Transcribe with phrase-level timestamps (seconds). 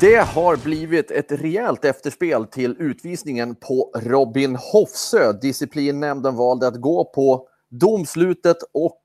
[0.00, 5.32] Det har blivit ett rejält efterspel till utvisningen på Robin Hofsö.
[5.32, 9.00] Disciplinnämnden valde att gå på domslutet och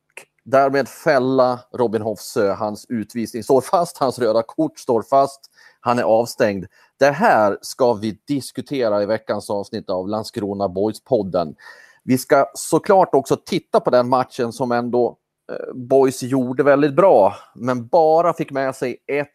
[0.45, 2.53] därmed fälla Robin Hofsö.
[2.53, 5.41] Hans utvisning står fast, hans röda kort står fast,
[5.79, 6.65] han är avstängd.
[6.99, 11.55] Det här ska vi diskutera i veckans avsnitt av Landskrona Boys-podden.
[12.03, 15.17] Vi ska såklart också titta på den matchen som ändå
[15.51, 19.25] eh, Boys gjorde väldigt bra, men bara fick med sig 1-1.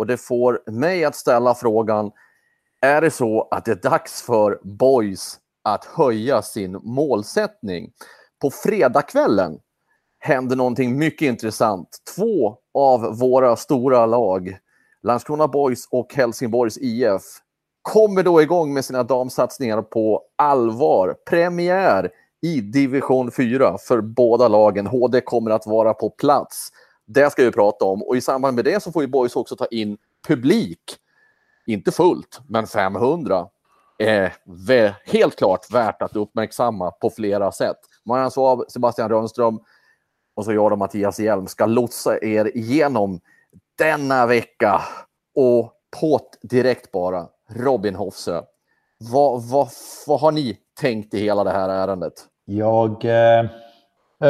[0.00, 2.10] Och det får mig att ställa frågan,
[2.80, 7.90] är det så att det är dags för Boys att höja sin målsättning?
[8.42, 9.58] På fredagskvällen
[10.18, 11.88] händer någonting mycket intressant.
[12.16, 14.56] Två av våra stora lag,
[15.02, 17.22] Landskrona Boys och Helsingborgs IF,
[17.82, 21.16] kommer då igång med sina damsatsningar på allvar.
[21.30, 22.10] Premiär
[22.42, 24.86] i division 4 för båda lagen.
[24.86, 26.70] HD kommer att vara på plats.
[27.12, 29.56] Det ska vi prata om och i samband med det så får ju Boys också
[29.56, 30.96] ta in publik.
[31.66, 33.46] Inte fullt, men 500
[33.98, 34.30] eh,
[34.68, 37.76] är helt klart värt att uppmärksamma på flera sätt.
[38.04, 39.60] Marianne Svav, Sebastian Rönnström
[40.34, 43.20] och så jag och Mattias Hjelm ska lotsa er igenom
[43.78, 44.80] denna vecka
[45.34, 48.42] och på direkt bara Robin Hofsö.
[48.98, 49.68] Vad, vad,
[50.06, 52.12] vad har ni tänkt i hela det här ärendet?
[52.44, 53.40] Jag eh,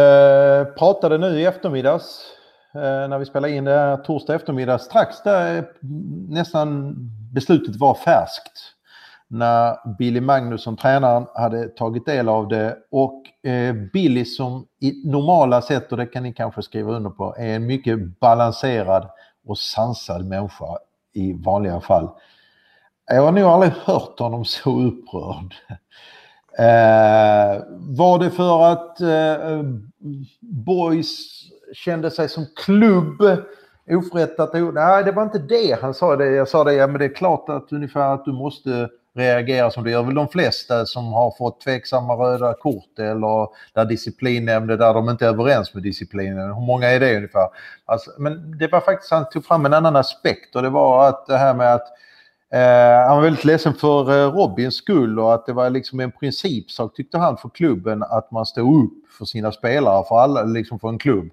[0.01, 2.37] eh pratade nu i eftermiddags
[2.75, 4.79] Eh, när vi spelade in det torsdag eftermiddag.
[4.79, 5.65] Strax där
[6.29, 6.95] nästan
[7.33, 8.75] beslutet var färskt.
[9.29, 15.63] När Billy Magnusson, tränaren, hade tagit del av det och eh, Billy som i normala
[15.63, 19.11] sätt, och det kan ni kanske skriva under på, är en mycket balanserad
[19.47, 20.79] och sansad människa
[21.13, 22.09] i vanliga fall.
[23.07, 25.55] Jag har nog aldrig hört honom så upprörd.
[26.59, 29.63] Eh, var det för att eh,
[30.41, 31.43] Boys
[31.73, 33.23] kände sig som klubb
[33.91, 34.75] oförrättat.
[34.75, 36.17] Nej, det var inte det han sa.
[36.17, 36.27] Det.
[36.27, 39.85] Jag sa det, ja men det är klart att ungefär att du måste reagera som
[39.85, 44.95] det gör väl de flesta som har fått tveksamma röda kort eller där disciplinnämnden, där
[44.95, 46.55] de inte är överens med disciplinen.
[46.55, 47.49] Hur många är det ungefär?
[47.85, 51.27] Alltså, men det var faktiskt, han tog fram en annan aspekt och det var att
[51.27, 51.87] det här med att
[52.53, 56.13] eh, han var väldigt ledsen för eh, Robins skull och att det var liksom en
[56.13, 60.79] principsak tyckte han för klubben att man står upp för sina spelare, för alla, liksom
[60.79, 61.31] för en klubb.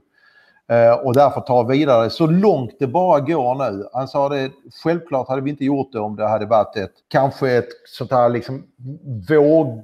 [0.70, 3.88] Eh, och därför ta vidare så långt det bara går nu.
[3.94, 4.52] Han sa det,
[4.84, 8.30] självklart hade vi inte gjort det om det hade varit ett, kanske ett sånt här
[8.30, 8.64] liksom
[9.30, 9.84] våg,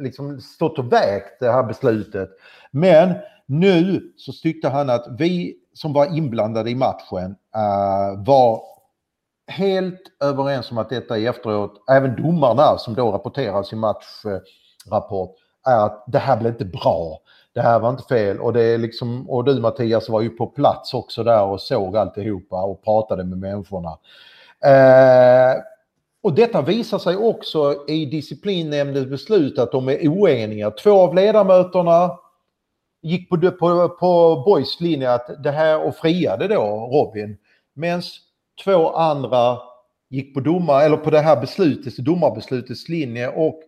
[0.00, 2.30] liksom stått och vägt det här beslutet.
[2.70, 3.14] Men
[3.46, 8.62] nu så tyckte han att vi som var inblandade i matchen uh, var
[9.46, 15.86] helt överens om att detta i efteråt, även domarna som då rapporterar sin matchrapport, är
[15.86, 17.18] att det här blev inte bra
[17.54, 18.40] det här var inte fel.
[18.40, 21.96] Och, det är liksom, och du Mattias var ju på plats också där och såg
[21.96, 23.98] alltihopa och pratade med människorna.
[24.64, 25.62] Eh,
[26.22, 30.70] och detta visar sig också i disciplinnämndens beslut att de är oeniga.
[30.70, 32.18] Två av ledamöterna
[33.02, 37.36] gick på, på, på Boys linje att det här och friade då Robin.
[37.74, 38.02] Medan
[38.64, 39.58] två andra
[40.10, 43.62] gick på domar, eller på det här beslutet, domarbeslutets linje och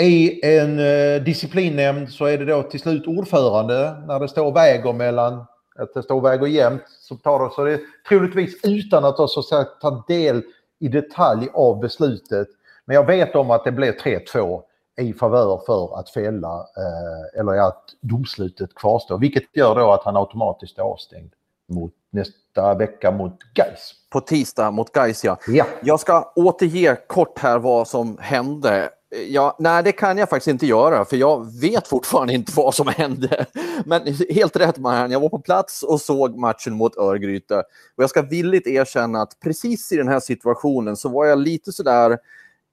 [0.00, 4.92] i en eh, disciplinnämnd så är det då till slut ordförande när det står väger
[4.92, 5.44] mellan
[5.76, 9.28] att det står väger jämnt så tar det så det är troligtvis utan att ha
[9.28, 10.42] så sagt ta del
[10.80, 12.48] i detalj av beslutet.
[12.84, 14.62] Men jag vet om att det blev 3-2
[15.00, 20.16] i favör för att fälla eh, eller att domslutet kvarstår, vilket gör då att han
[20.16, 21.32] automatiskt är avstängd
[21.68, 23.92] mot nästa vecka mot Gais.
[24.10, 25.38] På tisdag mot Gais, ja.
[25.46, 25.66] ja.
[25.82, 28.90] Jag ska återge kort här vad som hände.
[29.28, 32.88] Ja, nej, det kan jag faktiskt inte göra, för jag vet fortfarande inte vad som
[32.88, 33.46] hände.
[33.84, 35.12] Men helt rätt, Marianne.
[35.12, 37.56] Jag var på plats och såg matchen mot Örgryte.
[37.96, 41.72] Och jag ska villigt erkänna att precis i den här situationen så var jag lite
[41.72, 42.18] sådär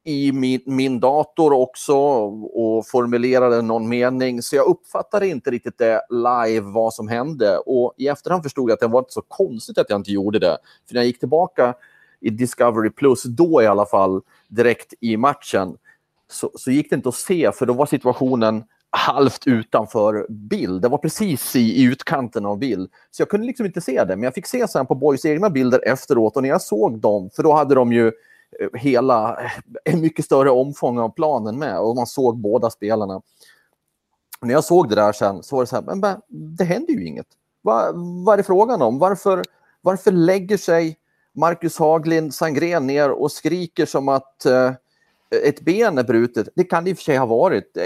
[0.04, 4.42] i min, min dator också och formulerade någon mening.
[4.42, 7.58] Så jag uppfattade inte riktigt det live, vad som hände.
[7.58, 10.40] Och i efterhand förstod jag att det var inte så konstigt att jag inte gjorde
[10.40, 10.58] det.
[10.88, 11.74] För när jag gick tillbaka
[12.22, 15.78] i Discovery Plus, då i alla fall, direkt i matchen,
[16.32, 20.82] så, så gick det inte att se för då var situationen halvt utanför bild.
[20.82, 22.92] Det var precis i, i utkanten av bild.
[23.12, 24.16] Så jag kunde liksom inte se det.
[24.16, 27.30] Men jag fick se sen på Boys egna bilder efteråt och när jag såg dem,
[27.36, 29.52] för då hade de ju eh, hela, eh,
[29.86, 33.22] en mycket större omfång av planen med och man såg båda spelarna.
[34.42, 36.22] När jag såg det där sen så var det så här, men
[36.58, 37.28] det händer ju inget.
[37.62, 37.92] Va,
[38.26, 39.00] vad är det frågan om?
[39.00, 39.44] Varför,
[39.82, 40.98] varför lägger sig
[41.36, 44.72] Marcus Haglind Sangren ner och skriker som att eh,
[45.36, 46.50] ett ben är brutet.
[46.56, 47.78] Det kan det i och för sig ha varit.
[47.78, 47.84] Eh,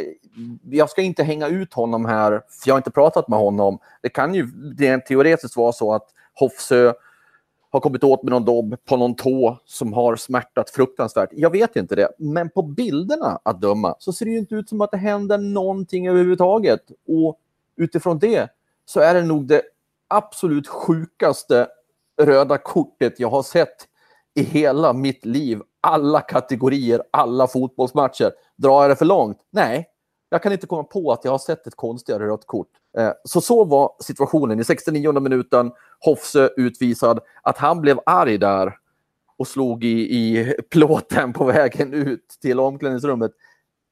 [0.70, 3.80] jag ska inte hänga ut honom här, för jag har inte pratat med honom.
[4.02, 4.48] Det kan ju
[4.78, 6.94] rent teoretiskt vara så att Hofsö
[7.70, 11.30] har kommit åt med någon dobb på någon tå som har smärtat fruktansvärt.
[11.32, 14.70] Jag vet inte det, men på bilderna att döma så ser det ju inte ut
[14.70, 16.82] som att det händer någonting överhuvudtaget.
[17.08, 17.40] Och
[17.76, 18.50] utifrån det
[18.86, 19.62] så är det nog det
[20.08, 21.68] absolut sjukaste
[22.22, 23.88] röda kortet jag har sett
[24.34, 25.62] i hela mitt liv.
[25.88, 28.32] Alla kategorier, alla fotbollsmatcher.
[28.56, 29.38] Drar jag det för långt?
[29.52, 29.88] Nej,
[30.30, 32.70] jag kan inte komma på att jag har sett ett konstigare rött kort.
[32.98, 35.72] Eh, så så var situationen i 69 minuten.
[36.00, 37.20] Hofsö utvisad.
[37.42, 38.78] Att han blev arg där
[39.38, 43.32] och slog i, i plåten på vägen ut till omklädningsrummet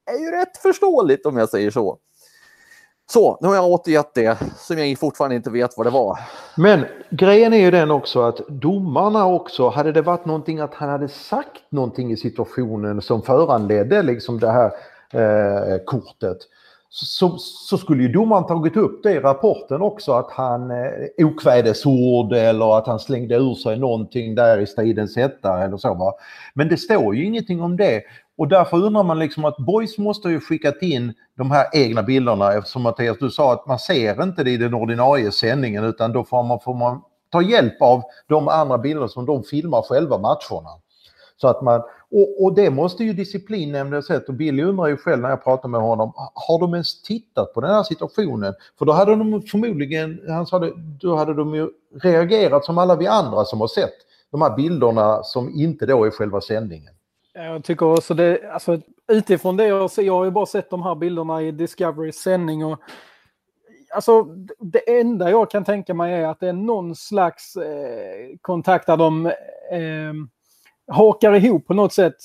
[0.05, 1.97] är ju rätt förståeligt om jag säger så.
[3.13, 6.19] Så, nu har jag återgett det som jag fortfarande inte vet vad det var.
[6.57, 10.89] Men grejen är ju den också att domarna också, hade det varit någonting att han
[10.89, 14.71] hade sagt någonting i situationen som föranledde liksom det här
[15.13, 16.37] eh, kortet
[16.93, 22.33] så, så, skulle ju domaren tagit upp det i rapporten också att han eh, okvädesord
[22.33, 25.93] eller att han slängde ur sig någonting där i stridens hetta eller så.
[25.93, 26.13] Va?
[26.53, 28.01] Men det står ju ingenting om det
[28.41, 32.53] och därför undrar man liksom att Boys måste ju skickat in de här egna bilderna
[32.53, 36.23] eftersom Mattias du sa att man ser inte det i den ordinarie sändningen utan då
[36.23, 37.01] får man, får man
[37.31, 40.69] ta hjälp av de andra bilder som de filmar själva matcherna.
[41.37, 45.21] Så att man, och, och det måste ju disciplinnämnden sett och Billy undrar ju själv
[45.21, 48.53] när jag pratar med honom, har de ens tittat på den här situationen?
[48.79, 50.71] För då hade de förmodligen, han sa det,
[51.01, 51.69] då hade de ju
[52.03, 53.95] reagerat som alla vi andra som har sett
[54.31, 56.93] de här bilderna som inte då är själva sändningen.
[57.33, 60.83] Jag tycker också det, alltså utifrån det jag ser, jag har ju bara sett de
[60.83, 62.79] här bilderna i Discoverys sändning och
[63.93, 64.23] alltså
[64.59, 68.97] det enda jag kan tänka mig är att det är någon slags eh, kontakt där
[68.97, 70.13] de eh,
[70.87, 72.15] hakar ihop på något sätt.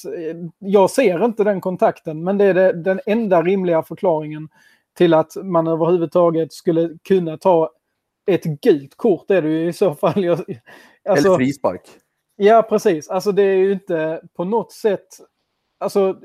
[0.58, 4.48] Jag ser inte den kontakten, men det är det, den enda rimliga förklaringen
[4.96, 7.70] till att man överhuvudtaget skulle kunna ta
[8.26, 10.28] ett gult kort är det ju i så fall.
[10.28, 10.44] alltså,
[11.28, 11.82] Eller frispark.
[12.36, 13.08] Ja, precis.
[13.08, 15.06] Alltså det är ju inte på något sätt...
[15.78, 16.20] Alltså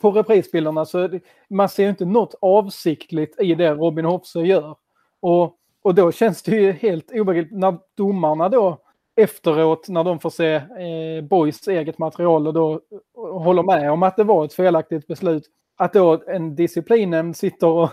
[0.00, 1.20] på reprisbilderna så det,
[1.50, 4.76] man ser ju inte något avsiktligt i det Robin Hoffsö gör.
[5.20, 8.78] Och, och då känns det ju helt obegripligt när domarna då
[9.16, 12.80] efteråt när de får se eh, Boys eget material och då
[13.14, 15.50] håller med om att det var ett felaktigt beslut.
[15.76, 17.90] Att då en disciplinnämnd sitter och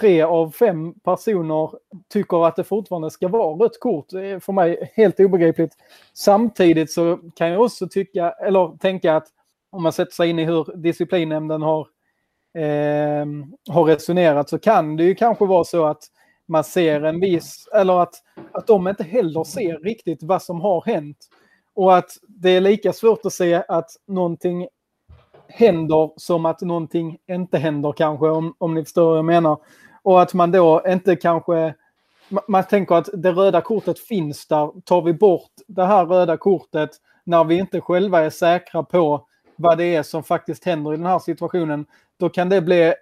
[0.00, 1.70] tre av fem personer
[2.08, 4.06] tycker att det fortfarande ska vara rött kort.
[4.08, 5.72] Det är för mig helt obegripligt.
[6.14, 9.26] Samtidigt så kan jag också tycka, eller tänka att
[9.70, 11.80] om man sätter sig in i hur disciplinnämnden har,
[12.58, 13.26] eh,
[13.68, 16.02] har resonerat så kan det ju kanske vara så att
[16.46, 18.14] man ser en viss, eller att,
[18.52, 21.18] att de inte heller ser riktigt vad som har hänt.
[21.74, 24.68] Och att det är lika svårt att se att någonting
[25.54, 29.58] händer som att någonting inte händer kanske, om, om ni förstår vad jag menar.
[30.02, 31.74] Och att man då inte kanske...
[32.48, 34.80] Man tänker att det röda kortet finns där.
[34.80, 36.90] Tar vi bort det här röda kortet
[37.24, 39.26] när vi inte själva är säkra på
[39.56, 41.86] vad det är som faktiskt händer i den här situationen,
[42.16, 42.94] då kan det bli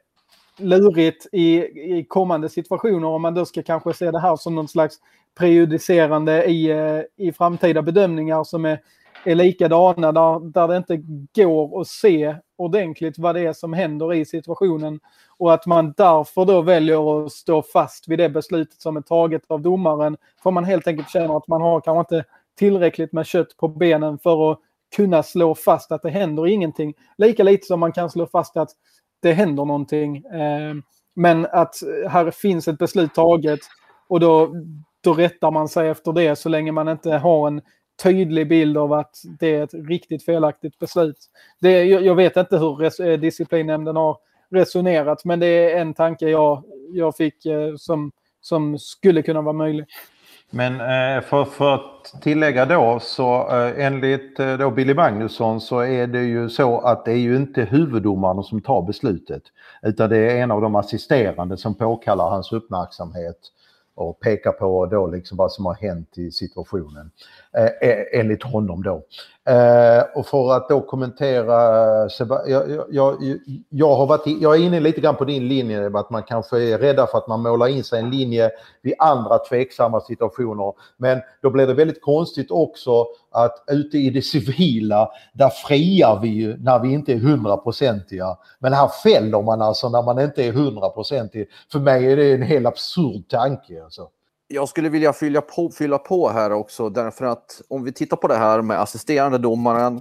[0.56, 1.56] lurigt i,
[1.98, 4.96] i kommande situationer om man då ska kanske se det här som någon slags
[5.38, 8.80] prejudicerande i, eh, i framtida bedömningar som är,
[9.24, 10.96] är likadana där, där det inte
[11.34, 15.00] går att se ordentligt vad det är som händer i situationen
[15.38, 19.42] och att man därför då väljer att stå fast vid det beslutet som är taget
[19.46, 20.16] av domaren.
[20.42, 22.28] För man helt enkelt känner att man har kanske inte
[22.58, 24.58] tillräckligt med kött på benen för att
[24.96, 26.94] kunna slå fast att det händer ingenting.
[27.18, 28.70] Lika lite som man kan slå fast att
[29.22, 30.16] det händer någonting.
[30.16, 30.74] Eh,
[31.14, 31.74] men att
[32.08, 33.60] här finns ett beslut taget
[34.08, 34.54] och då,
[35.00, 37.60] då rättar man sig efter det så länge man inte har en
[38.02, 41.16] tydlig bild av att det är ett riktigt felaktigt beslut.
[41.60, 44.16] Det, jag vet inte hur eh, disciplinnämnden har
[44.50, 49.52] resonerat men det är en tanke jag, jag fick eh, som, som skulle kunna vara
[49.52, 49.86] möjlig.
[50.50, 56.22] Men eh, för, för att tillägga då så enligt då Billy Magnusson så är det
[56.22, 59.42] ju så att det är ju inte huvuddomarna som tar beslutet
[59.82, 63.38] utan det är en av de assisterande som påkallar hans uppmärksamhet
[63.94, 67.10] och pekar på då liksom vad som har hänt i situationen.
[67.56, 69.02] Eh, eh, enligt honom då.
[69.52, 71.54] Eh, och för att då kommentera,
[72.46, 73.16] jag, jag, jag,
[73.68, 76.78] jag, har varit, jag är inne lite grann på din linje, att man kanske är
[76.78, 78.50] rädda för att man målar in sig en linje
[78.82, 80.72] vid andra tveksamma situationer.
[80.96, 86.28] Men då blir det väldigt konstigt också att ute i det civila, där friar vi
[86.28, 88.36] ju när vi inte är hundraprocentiga.
[88.58, 91.48] Men här fäller man alltså när man inte är hundraprocentig.
[91.72, 93.84] För mig är det en helt absurd tanke.
[93.84, 94.08] Alltså
[94.52, 98.28] jag skulle vilja fylla på, fylla på här också, därför att om vi tittar på
[98.28, 100.00] det här med assisterande domaren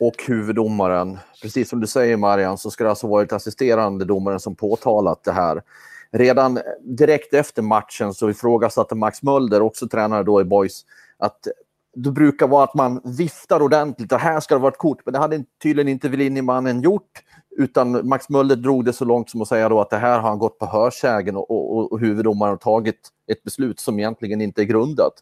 [0.00, 4.54] och huvuddomaren, precis som du säger Marian, så ska det alltså varit assisterande domaren som
[4.54, 5.62] påtalat det här.
[6.10, 10.84] Redan direkt efter matchen så ifrågasatte Max Mölder, också tränare då i Boys,
[11.18, 11.48] att
[11.96, 15.12] det brukar vara att man viftar ordentligt och här ska det vara ett kort, men
[15.12, 17.22] det hade tydligen inte Velini-mannen gjort.
[17.50, 20.28] Utan Max Möller drog det så långt som att säga då att det här har
[20.28, 24.62] han gått på hörsägen och, och, och huvuddomaren har tagit ett beslut som egentligen inte
[24.62, 25.12] är grundat.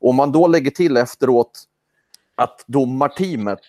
[0.00, 1.64] Om man då lägger till efteråt
[2.34, 3.60] att domarteamet,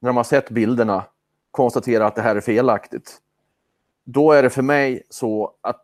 [0.00, 1.04] när de har sett bilderna,
[1.50, 3.18] konstaterar att det här är felaktigt.
[4.04, 5.82] Då är det för mig så att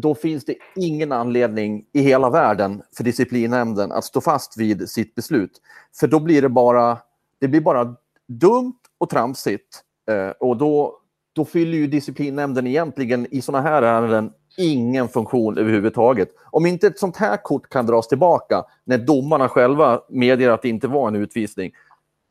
[0.00, 5.14] då finns det ingen anledning i hela världen för disciplinnämnden att stå fast vid sitt
[5.14, 5.60] beslut.
[6.00, 6.98] För då blir det bara,
[7.40, 7.94] det blir bara
[8.28, 10.98] dumt och tramsigt Eh, och då,
[11.32, 16.28] då fyller ju disciplinnämnden egentligen i sådana här ärenden ingen funktion överhuvudtaget.
[16.50, 20.68] Om inte ett sånt här kort kan dras tillbaka när domarna själva medger att det
[20.68, 21.72] inte var en utvisning,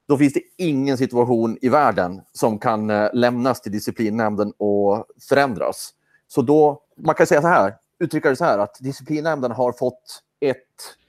[0.07, 5.89] då finns det ingen situation i världen som kan eh, lämnas till disciplinnämnden och förändras.
[6.27, 10.21] Så då, man kan säga så här, uttrycka det så här, att disciplinnämnden har fått
[10.39, 10.57] ett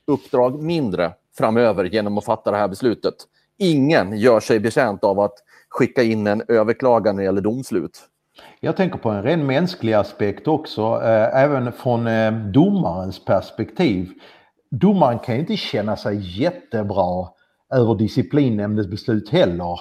[0.07, 3.15] uppdrag mindre framöver genom att fatta det här beslutet.
[3.59, 5.35] Ingen gör sig betjänt av att
[5.69, 8.01] skicka in en överklagan när det gäller domslut.
[8.61, 14.11] Jag tänker på en ren mänsklig aspekt också, eh, även från eh, domarens perspektiv.
[14.71, 17.29] Domaren kan ju inte känna sig jättebra
[17.75, 19.81] över disciplinnämndens beslut heller.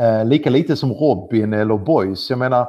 [0.00, 2.30] Eh, lika lite som Robin eller Boys.
[2.30, 2.68] Jag menar,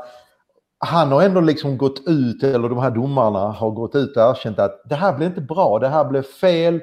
[0.87, 4.59] han har ändå liksom gått ut, eller de här domarna har gått ut och erkänt
[4.59, 6.81] att det här blev inte bra, det här blev fel.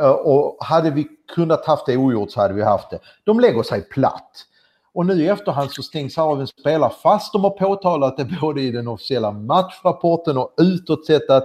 [0.00, 2.98] Eh, och hade vi kunnat haft det ogjort så hade vi haft det.
[3.24, 4.30] De lägger sig platt.
[4.94, 8.60] Och nu i efterhand så stängs av en spelare fast de har påtalat det både
[8.60, 11.44] i den officiella matchrapporten och utåt sett att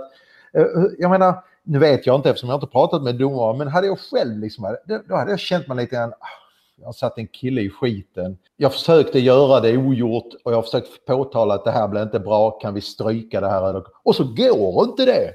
[0.54, 0.66] eh,
[1.00, 4.00] jag menar, nu vet jag inte eftersom jag inte pratat med domare, men hade jag
[4.00, 4.76] själv liksom,
[5.10, 6.49] då hade jag känt mig lite grann, ah,
[6.80, 8.38] jag har satt en kille i skiten.
[8.58, 12.52] Jag försökte göra det ogjort och jag försökte påtala att det här blir inte bra,
[12.52, 13.84] kan vi stryka det här?
[14.04, 15.34] Och så går inte det!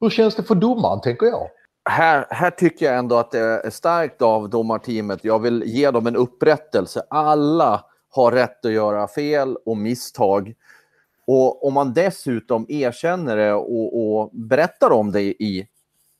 [0.00, 1.50] Hur känns det för domaren, tänker jag?
[1.90, 5.24] här, här tycker jag ändå att det är starkt av domarteamet.
[5.24, 7.02] Jag vill ge dem en upprättelse.
[7.10, 10.54] Alla har rätt att göra fel och misstag.
[11.26, 15.68] Och om man dessutom erkänner det och, och berättar om det i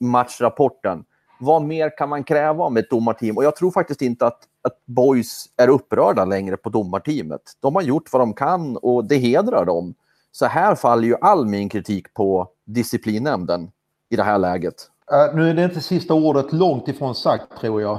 [0.01, 1.05] matchrapporten,
[1.41, 3.37] vad mer kan man kräva om ett domarteam?
[3.37, 7.43] Och jag tror faktiskt inte att, att boys är upprörda längre på domarteamet.
[7.61, 9.95] De har gjort vad de kan och det hedrar dem.
[10.33, 13.71] Så här faller ju all min kritik på disciplinnämnden
[14.11, 14.75] i det här läget.
[15.13, 17.99] Uh, nu är det inte sista ordet långt ifrån sagt tror jag.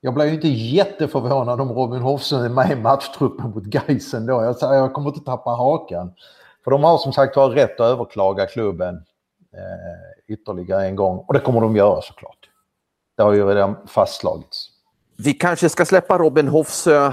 [0.00, 4.42] Jag blir ju inte jätteförvånad om Robin Hofsson är med i matchtruppen mot Geisen då.
[4.42, 6.12] Jag, jag kommer inte tappa hakan.
[6.64, 9.04] För de har som sagt var rätt att överklaga klubben
[9.56, 11.18] Eh, ytterligare en gång.
[11.18, 12.50] Och det kommer de göra såklart.
[13.16, 14.70] Det har ju redan fastslagits.
[15.16, 17.12] Vi kanske ska släppa Robin Hofsö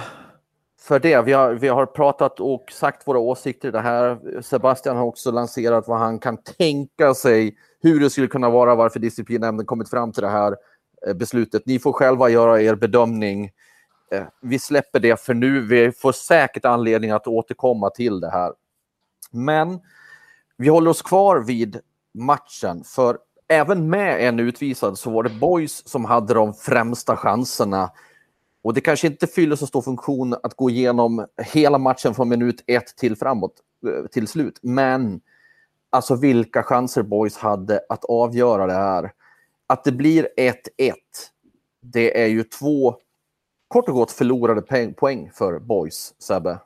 [0.80, 1.22] för det.
[1.22, 4.42] Vi har, vi har pratat och sagt våra åsikter i det här.
[4.42, 9.00] Sebastian har också lanserat vad han kan tänka sig hur det skulle kunna vara, varför
[9.00, 10.56] disciplinnämnden kommit fram till det här
[11.08, 11.66] eh, beslutet.
[11.66, 13.52] Ni får själva göra er bedömning.
[14.12, 15.62] Eh, vi släpper det för nu.
[15.62, 18.54] Vi får säkert anledning att återkomma till det här.
[19.32, 19.80] Men
[20.58, 21.82] vi håller oss kvar vid
[22.14, 27.92] matchen, för även med en utvisad så var det Boys som hade de främsta chanserna.
[28.64, 32.64] Och det kanske inte fyller så stor funktion att gå igenom hela matchen från minut
[32.68, 33.54] ett till framåt
[33.88, 34.60] eh, till slut.
[34.62, 35.22] Men
[35.90, 39.12] alltså vilka chanser Boys hade att avgöra det här.
[39.68, 40.54] Att det blir 1-1,
[41.82, 42.96] det är ju två
[43.68, 46.60] kort och gott förlorade poäng för Boys, Sebbe.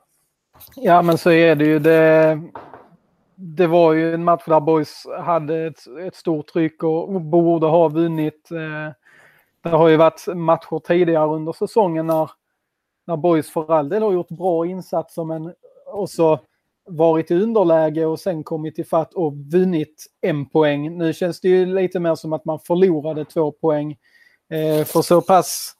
[0.74, 1.78] Ja, men så är det ju.
[1.78, 2.40] Det,
[3.36, 7.88] det var ju en match där Boys hade ett, ett stort tryck och borde ha
[7.88, 8.50] vunnit.
[8.50, 8.92] Eh,
[9.62, 12.30] det har ju varit matcher tidigare under säsongen när,
[13.06, 15.54] när Boys för all del har gjort bra insatser men
[15.86, 16.40] också
[16.88, 20.98] varit i underläge och sen kommit ifatt fatt och vunnit en poäng.
[20.98, 23.96] Nu känns det ju lite mer som att man förlorade två poäng.
[24.50, 25.74] Eh, för så pass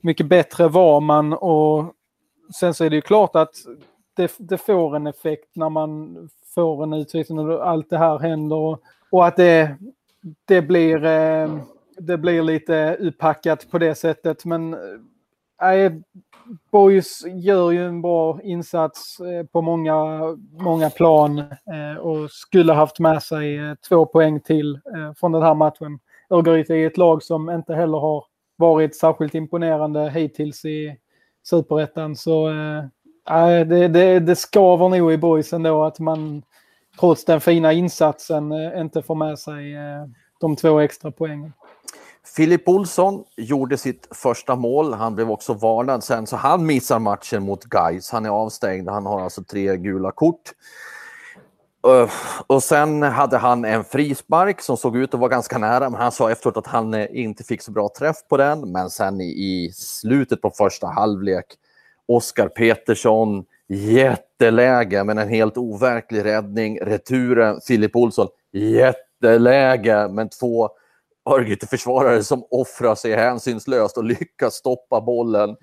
[0.00, 1.94] mycket bättre var man och
[2.54, 3.54] sen så är det ju klart att
[4.16, 6.16] det, det får en effekt när man
[6.54, 9.76] får en utvisning och allt det här händer och, och att det,
[10.44, 11.56] det, blir, eh,
[11.98, 14.44] det blir lite uppackat på det sättet.
[14.44, 14.80] Men eh,
[15.60, 16.02] nej,
[16.70, 21.44] Boys gör ju en bra insats eh, på många, många plan
[22.00, 24.80] och skulle haft med sig två poäng till
[25.16, 25.98] från den här matchen.
[26.30, 28.24] Örgryte är ett lag som inte heller har
[28.56, 30.96] varit särskilt imponerande hittills i
[31.42, 32.16] superettan.
[32.16, 32.50] Så
[33.30, 36.42] Nej, det, det, det skaver nog i Boys ändå att man
[37.00, 40.06] trots den fina insatsen eh, inte får med sig eh,
[40.40, 41.52] de två extra poängen.
[42.36, 44.94] Filip Olsson gjorde sitt första mål.
[44.94, 48.10] Han blev också varnad sen, så han missar matchen mot Gais.
[48.10, 48.88] Han är avstängd.
[48.88, 50.52] Han har alltså tre gula kort.
[51.86, 52.10] Eh,
[52.46, 56.12] och sen hade han en frispark som såg ut att vara ganska nära, men han
[56.12, 58.72] sa efteråt att han inte fick så bra träff på den.
[58.72, 61.46] Men sen i slutet på första halvlek,
[62.08, 66.78] Oskar Petersson, jätteläge, men en helt overklig räddning.
[66.80, 70.70] Returen, Filip Olsson, jätteläge, men två
[71.30, 75.56] Örgryte-försvarare som offrar sig hänsynslöst och lyckas stoppa bollen.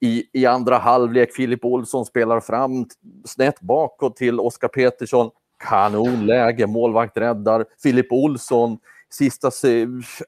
[0.00, 2.86] I, I andra halvlek, Filip Olsson spelar fram
[3.24, 5.30] snett bakåt till Oskar Petersson.
[5.68, 7.64] Kanonläge, målvakt räddar.
[7.82, 8.78] Filip Olsson,
[9.14, 9.50] sista,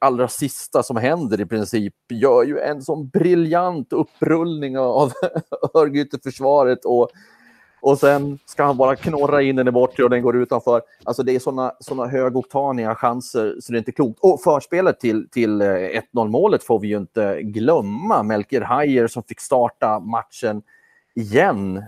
[0.00, 5.12] allra sista som händer i princip, gör ju en sån briljant upprullning av
[5.74, 7.10] Örgryte-försvaret och
[7.80, 10.82] och sen ska han bara knorra in den i bortre och den går utanför.
[11.04, 14.18] Alltså det är såna, såna högoktaniga chanser så det är inte klokt.
[14.22, 18.22] Och förspelet till, till eh, 1-0-målet får vi ju inte glömma.
[18.22, 20.62] Melker Hayer som fick starta matchen
[21.14, 21.82] igen.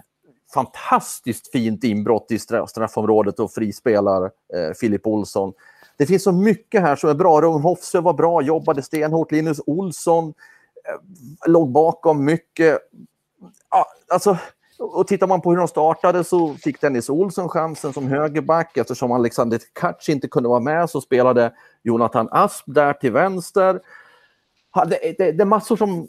[0.55, 5.53] Fantastiskt fint inbrott i straffområdet och frispelar eh, Filip Olsson.
[5.99, 7.41] Det finns så mycket här som är bra.
[7.41, 9.33] Ron Hofsö var bra, jobbade stenhårt.
[9.33, 12.79] Linus Olsson eh, låg bakom mycket.
[13.71, 14.39] Ja, alltså,
[14.79, 18.77] och tittar man på hur de startade så fick Dennis Olsson chansen som högerback.
[18.77, 21.53] Eftersom Alexander Tkach inte kunde vara med så spelade
[21.83, 23.81] Jonathan Asp där till vänster.
[24.75, 26.09] Det, det, det är massor som,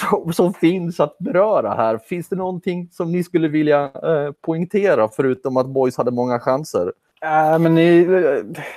[0.00, 1.98] som, som, finns att beröra här.
[1.98, 6.92] Finns det någonting som ni skulle vilja eh, poängtera förutom att Boys hade många chanser?
[7.22, 8.06] Äh, men ni,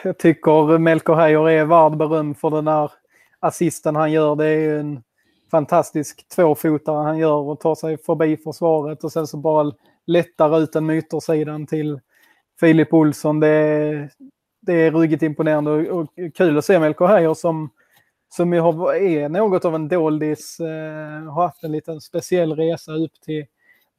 [0.04, 2.92] jag tycker Melker Heijer är värd beröm för den här
[3.40, 4.36] assisten han gör.
[4.36, 5.04] Det är en
[5.52, 9.72] fantastisk tvåfotare han gör och tar sig förbi försvaret och sen så bara
[10.08, 12.00] lättar ut den med yttersidan till
[12.60, 13.40] Filip Olsson.
[13.40, 14.10] Det är,
[14.62, 17.70] det är ruggigt imponerande och, och kul att se Melko Heijer som,
[18.30, 23.22] som har, är något av en doldis, eh, har haft en liten speciell resa upp
[23.26, 23.46] till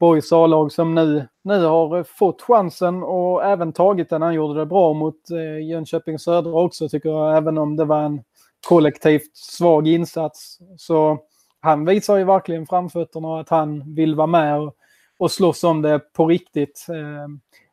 [0.00, 4.22] Borgs A-lag som nu, nu har fått chansen och även tagit den.
[4.22, 8.02] Han gjorde det bra mot eh, Jönköping Södra också tycker jag, även om det var
[8.02, 8.22] en
[8.68, 10.58] kollektivt svag insats.
[10.76, 11.18] Så
[11.60, 14.74] han visar ju verkligen framfötterna och att han vill vara med och,
[15.18, 16.86] och slåss om det på riktigt.
[16.88, 17.28] Eh,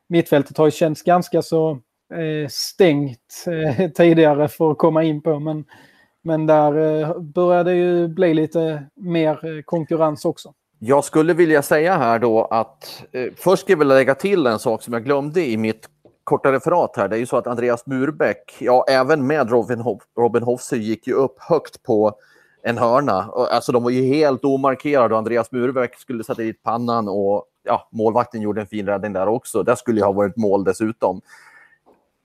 [0.07, 1.71] mittfältet har ju känts ganska så
[2.13, 5.65] eh, stängt eh, tidigare för att komma in på, men,
[6.21, 10.53] men där eh, börjar det ju bli lite mer eh, konkurrens också.
[10.79, 14.59] Jag skulle vilja säga här då att eh, först ska jag vilja lägga till en
[14.59, 15.89] sak som jag glömde i mitt
[16.23, 17.07] korta referat här.
[17.07, 21.07] Det är ju så att Andreas Murbeck, ja även med Robin, Ho Robin Hofse gick
[21.07, 22.15] ju upp högt på
[22.63, 23.31] en hörna.
[23.51, 27.89] Alltså de var ju helt omarkerade och Andreas Murbeck skulle sätta dit pannan och ja,
[27.91, 29.63] målvakten gjorde en fin räddning där också.
[29.63, 31.21] Det skulle ju ha varit mål dessutom.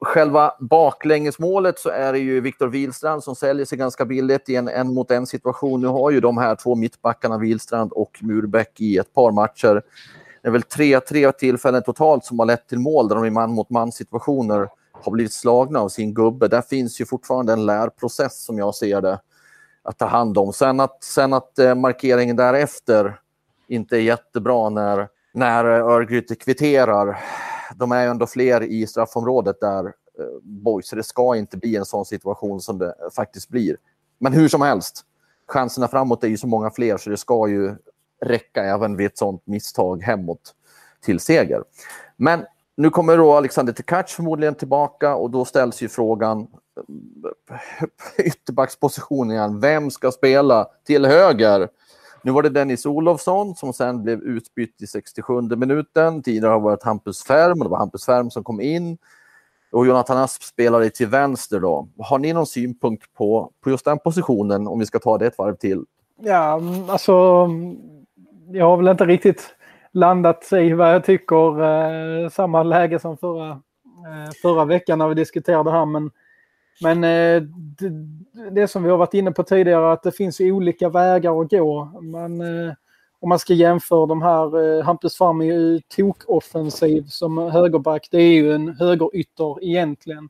[0.05, 4.69] Själva baklängesmålet så är det ju Viktor Wilstrand som säljer sig ganska billigt i en
[4.69, 5.81] en mot en situation.
[5.81, 9.83] Nu har ju de här två mittbackarna, Wilstrand och Murbeck, i ett par matcher.
[10.43, 13.31] Det är väl tre, tre tillfällen totalt som har lett till mål där de i
[13.31, 16.49] man mot man situationer har blivit slagna av sin gubbe.
[16.49, 19.19] Där finns ju fortfarande en lärprocess som jag ser det
[19.83, 20.53] att ta hand om.
[20.53, 23.21] Sen att, sen att eh, markeringen därefter
[23.69, 27.19] inte är jättebra när, när eh, Örgryte kvitterar.
[27.77, 31.77] De är ju ändå fler i straffområdet där, eh, boys, så det ska inte bli
[31.77, 33.77] en sån situation som det faktiskt blir.
[34.19, 35.05] Men hur som helst,
[35.47, 37.77] chanserna framåt är ju så många fler så det ska ju
[38.21, 40.55] räcka även vid ett sånt misstag hemåt
[41.01, 41.65] till seger.
[42.17, 42.45] Men
[42.77, 46.47] nu kommer då Alexander Tkac förmodligen tillbaka och då ställs ju frågan
[47.51, 47.57] eh,
[48.27, 49.61] ytterbackspositionen, igen.
[49.61, 51.69] Vem ska spela till höger?
[52.25, 56.23] Nu var det Dennis Olofsson som sen blev utbytt i 67 minuten.
[56.23, 58.99] Tidigare har det varit Hampus Färm och det var Hampus Färm som kom in.
[59.73, 61.89] Och Jonathan Asp spelade till vänster då.
[61.99, 65.39] Har ni någon synpunkt på, på just den positionen om vi ska ta det ett
[65.39, 65.85] varv till?
[66.21, 67.13] Ja, alltså
[68.51, 69.55] jag har väl inte riktigt
[69.93, 71.63] landat i vad jag tycker.
[71.63, 75.87] Eh, samma läge som förra, eh, förra veckan när vi diskuterade det här.
[75.87, 76.11] Men
[76.83, 77.43] men eh,
[77.79, 77.91] det,
[78.51, 82.01] det, som vi har varit inne på tidigare att det finns olika vägar att gå.
[82.03, 82.75] Men eh,
[83.21, 88.09] om man ska jämföra de här, eh, Hampus Fram är ju tokoffensiv som högerback.
[88.11, 90.29] Det är ju en högerytter egentligen.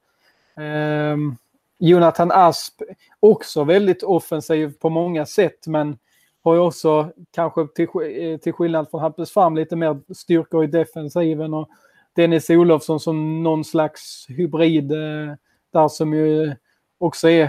[0.56, 1.36] Ehm,
[1.78, 2.82] Jonathan Asp
[3.20, 5.98] också väldigt offensiv på många sätt men
[6.44, 10.66] har ju också, kanske till, eh, till skillnad från Hampus Fram, lite mer styrkor i
[10.66, 11.54] defensiven.
[11.54, 11.68] Och
[12.16, 15.34] Dennis Olofsson som någon slags hybrid eh,
[15.72, 16.54] där som ju
[16.98, 17.42] också är,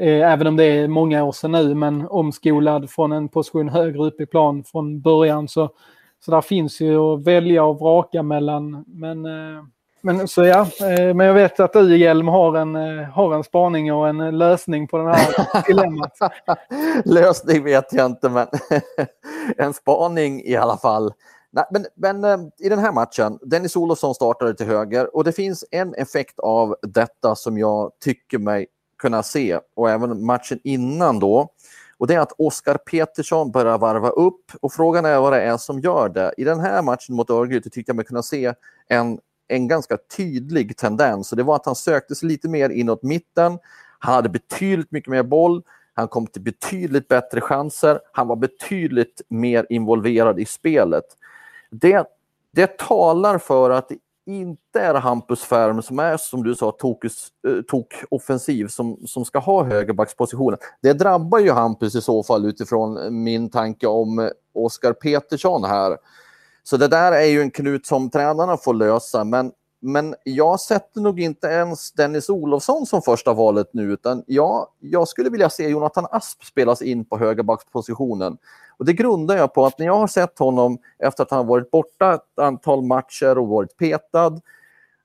[0.00, 4.02] eh, även om det är många år sedan nu, men omskolad från en position högre
[4.04, 5.48] upp i plan från början.
[5.48, 5.70] Så,
[6.24, 8.84] så där finns ju att välja och vraka mellan.
[8.86, 9.62] Men eh,
[10.04, 12.74] men så ja, eh, men jag vet att du Hjelm har en,
[13.04, 16.18] har en spaning och en lösning på den här dilemmat.
[17.04, 18.46] lösning vet jag inte, men
[19.56, 21.12] en spaning i alla fall.
[21.54, 25.32] Nej, men, men eh, i den här matchen, Dennis Olofsson startade till höger och det
[25.32, 28.66] finns en effekt av detta som jag tycker mig
[28.98, 31.48] kunna se och även matchen innan då.
[31.98, 35.56] Och det är att Oskar Petersson börjar varva upp och frågan är vad det är
[35.56, 36.34] som gör det.
[36.36, 38.54] I den här matchen mot Örgryte tyckte jag mig kunna se
[38.88, 39.18] en
[39.52, 43.58] en ganska tydlig tendens och det var att han sökte sig lite mer inåt mitten.
[43.98, 45.62] Han hade betydligt mycket mer boll.
[45.94, 48.00] Han kom till betydligt bättre chanser.
[48.12, 51.04] Han var betydligt mer involverad i spelet.
[51.72, 52.06] Det,
[52.52, 57.28] det talar för att det inte är Hampus Färm som är, som du sa, tokus,
[57.48, 60.58] eh, tok offensiv som, som ska ha högerbackspositionen.
[60.82, 65.96] Det drabbar ju Hampus i så fall utifrån min tanke om Oskar Petersson här.
[66.62, 69.24] Så det där är ju en knut som tränarna får lösa.
[69.24, 69.52] Men,
[69.84, 75.08] men jag sätter nog inte ens Dennis Olofsson som första valet nu, utan jag, jag
[75.08, 78.38] skulle vilja se Jonathan Asp spelas in på högerbackspositionen.
[78.76, 81.70] Och det grundar jag på att när jag har sett honom efter att han varit
[81.70, 84.40] borta ett antal matcher och varit petad,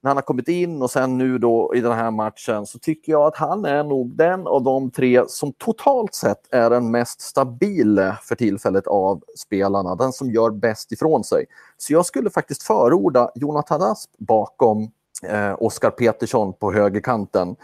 [0.07, 3.11] när han har kommit in och sen nu då i den här matchen så tycker
[3.11, 7.21] jag att han är nog den av de tre som totalt sett är den mest
[7.21, 9.95] stabile för tillfället av spelarna.
[9.95, 11.45] Den som gör bäst ifrån sig.
[11.77, 14.91] Så jag skulle faktiskt förorda Jonathan Asp bakom
[15.23, 17.55] eh, Oskar Petersson på högerkanten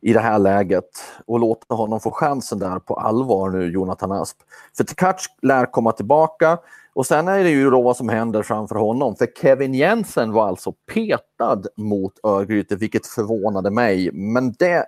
[0.00, 0.90] i det här läget
[1.26, 4.36] och låta honom få chansen där på allvar nu, Jonathan Asp.
[4.76, 6.58] För Tkac lär komma tillbaka
[6.96, 9.16] och sen är det ju då vad som händer framför honom.
[9.16, 14.10] För Kevin Jensen var alltså petad mot Örgryte, vilket förvånade mig.
[14.12, 14.86] Men det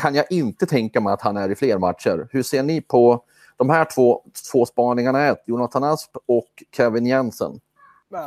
[0.00, 2.28] kan jag inte tänka mig att han är i fler matcher.
[2.30, 3.22] Hur ser ni på
[3.56, 5.26] de här två, två spaningarna?
[5.26, 7.60] Ett, Jonathan Asp och Kevin Jensen.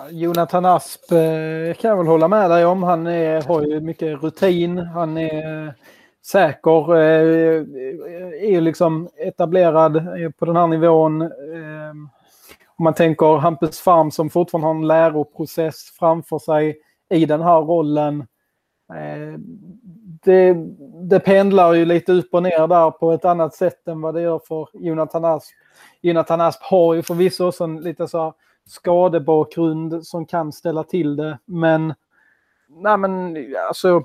[0.10, 2.84] Jonathan Asp eh, kan jag väl hålla med dig om.
[2.84, 4.78] Han är, har ju mycket rutin.
[4.78, 5.74] Han är
[6.26, 11.32] säker, eh, är är liksom etablerad eh, på den här nivån.
[12.78, 16.78] Om man tänker Hampus Farm som fortfarande har en läroprocess framför sig
[17.10, 18.28] i den här rollen.
[18.94, 19.40] Eh,
[20.24, 20.54] det,
[21.10, 24.22] det pendlar ju lite upp och ner där på ett annat sätt än vad det
[24.22, 25.52] gör för Jonathan Asp.
[26.02, 28.34] Jonathan Asp har ju förvisso också en lite så
[28.66, 31.40] skadebakgrund som kan ställa till det.
[31.46, 31.94] Men,
[32.70, 33.38] nej men
[33.68, 34.04] alltså,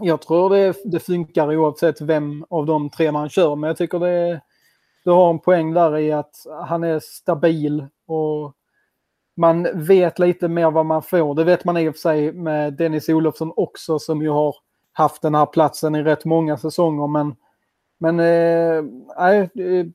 [0.00, 3.56] jag tror det, det funkar oavsett vem av de tre man kör.
[3.56, 4.40] Men jag tycker det,
[5.04, 6.36] du har en poäng där i att
[6.66, 8.52] han är stabil och
[9.36, 11.34] man vet lite mer vad man får.
[11.34, 14.56] Det vet man i och för sig med Dennis Olofsson också som ju har
[14.92, 17.06] haft den här platsen i rätt många säsonger.
[17.06, 17.34] Men,
[17.98, 19.86] men eh, eh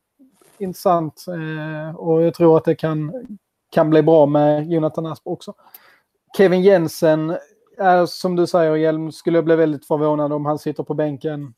[0.57, 3.27] intressant eh, och jag tror att det kan,
[3.71, 5.53] kan bli bra med Jonathan Asp också.
[6.37, 7.37] Kevin Jensen,
[7.77, 11.53] är, som du säger Hjelm, skulle jag bli väldigt förvånad om han sitter på bänken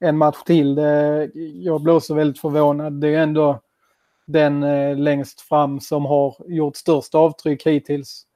[0.00, 0.74] en match till.
[0.74, 2.92] Det, jag blir också väldigt förvånad.
[2.92, 3.60] Det är ändå
[4.26, 8.26] den eh, längst fram som har gjort störst avtryck hittills.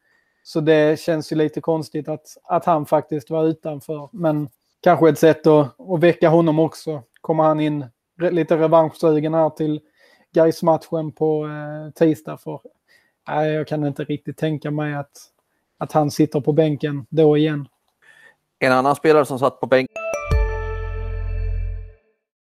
[0.42, 4.08] Så det känns ju lite konstigt att, att han faktiskt var utanför.
[4.12, 4.48] Men
[4.80, 7.02] kanske ett sätt att, att väcka honom också.
[7.20, 7.86] Kommer han in
[8.30, 9.80] lite revanschsugen här till
[10.32, 12.36] gais matchen på eh, tisdag.
[12.36, 12.60] För,
[13.28, 15.12] nej, jag kan inte riktigt tänka mig att,
[15.78, 17.68] att han sitter på bänken då igen.
[18.58, 20.13] En annan spelare som satt på bänken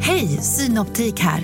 [0.00, 1.40] Hej, Synoptik här.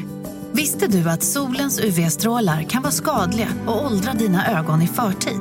[0.53, 5.41] Visste du att solens UV-strålar kan vara skadliga och åldra dina ögon i förtid?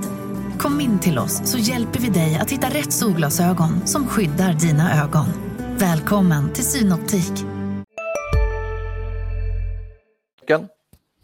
[0.59, 5.03] Kom in till oss så hjälper vi dig att hitta rätt solglasögon som skyddar dina
[5.03, 5.25] ögon.
[5.77, 7.45] Välkommen till Synoptik.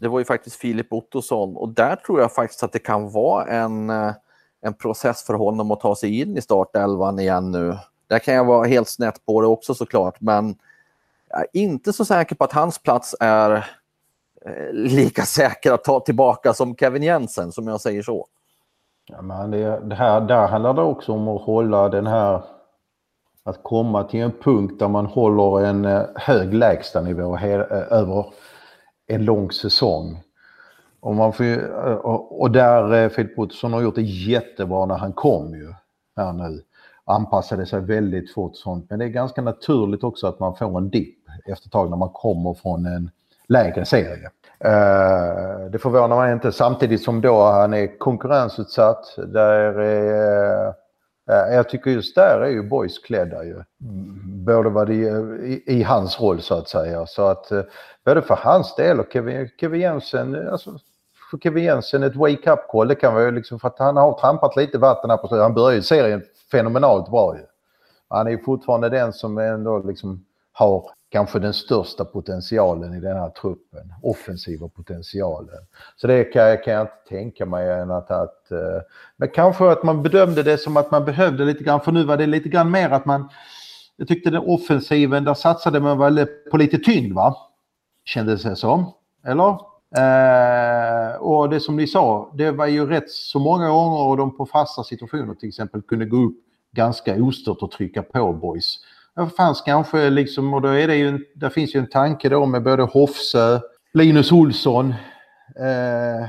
[0.00, 3.46] Det var ju faktiskt Filip Ottosson och där tror jag faktiskt att det kan vara
[3.46, 4.12] en, eh,
[4.60, 7.76] en process för honom att ta sig in i startelvan igen nu.
[8.06, 10.54] Där kan jag vara helt snett på det också såklart, men
[11.40, 13.56] är inte så säker på att hans plats är
[14.46, 18.26] eh, lika säker att ta tillbaka som Kevin Jensen, som jag säger så.
[19.06, 22.42] Ja, men det, det här, där handlar det också om att hålla den här
[23.48, 28.26] att komma till en punkt där man håller en eh, hög lägstanivå he, eh, över
[29.06, 30.22] en lång säsong.
[31.00, 35.12] Och, man får, eh, och, och där Filip Ottosson har gjort det jättebra när han
[35.12, 35.74] kom ju
[36.16, 36.62] här nu.
[37.04, 38.90] Anpassade sig väldigt fort sånt.
[38.90, 41.96] Men det är ganska naturligt också att man får en dipp efter ett tag när
[41.96, 43.10] man kommer från en
[43.48, 44.30] lägre serie.
[44.64, 49.14] Uh, det förvånar mig inte samtidigt som då han är konkurrensutsatt.
[49.16, 53.62] Där är, uh, jag tycker just där är ju Boys klädda ju.
[54.24, 57.06] Både vad det, i, i hans roll så att säga.
[57.06, 57.62] Så att uh,
[58.04, 60.70] både för hans del och Kevin, Kevin Jensen, alltså,
[61.30, 62.88] för Kevin Jensen ett wake-up call.
[62.88, 65.42] Det kan vara liksom för att han har trampat lite vatten här på slutet.
[65.42, 67.44] Han börjar ju serien fenomenalt bra ju.
[68.08, 73.16] Han är ju fortfarande den som ändå liksom har kanske den största potentialen i den
[73.16, 73.94] här truppen.
[74.02, 75.66] Offensiva potentialen.
[75.96, 78.46] Så det kan, kan jag inte tänka mig än att, att
[79.16, 82.16] men kanske att man bedömde det som att man behövde lite grann, för nu var
[82.16, 83.28] det lite grann mer att man
[84.00, 87.36] jag tyckte den offensiven, där satsade man väl på lite tyngd va?
[88.04, 88.92] Kändes det som.
[89.26, 89.58] Eller?
[89.96, 94.36] Eh, och det som ni sa, det var ju rätt så många gånger och de
[94.36, 96.36] på fasta situationer till exempel kunde gå upp
[96.72, 98.78] ganska ostört och trycka på boys.
[99.18, 102.46] Det fanns kanske liksom, och då är det ju, där finns ju en tanke då
[102.46, 103.60] med både Hofsö,
[103.92, 104.90] Linus Olsson.
[105.56, 106.28] Eh,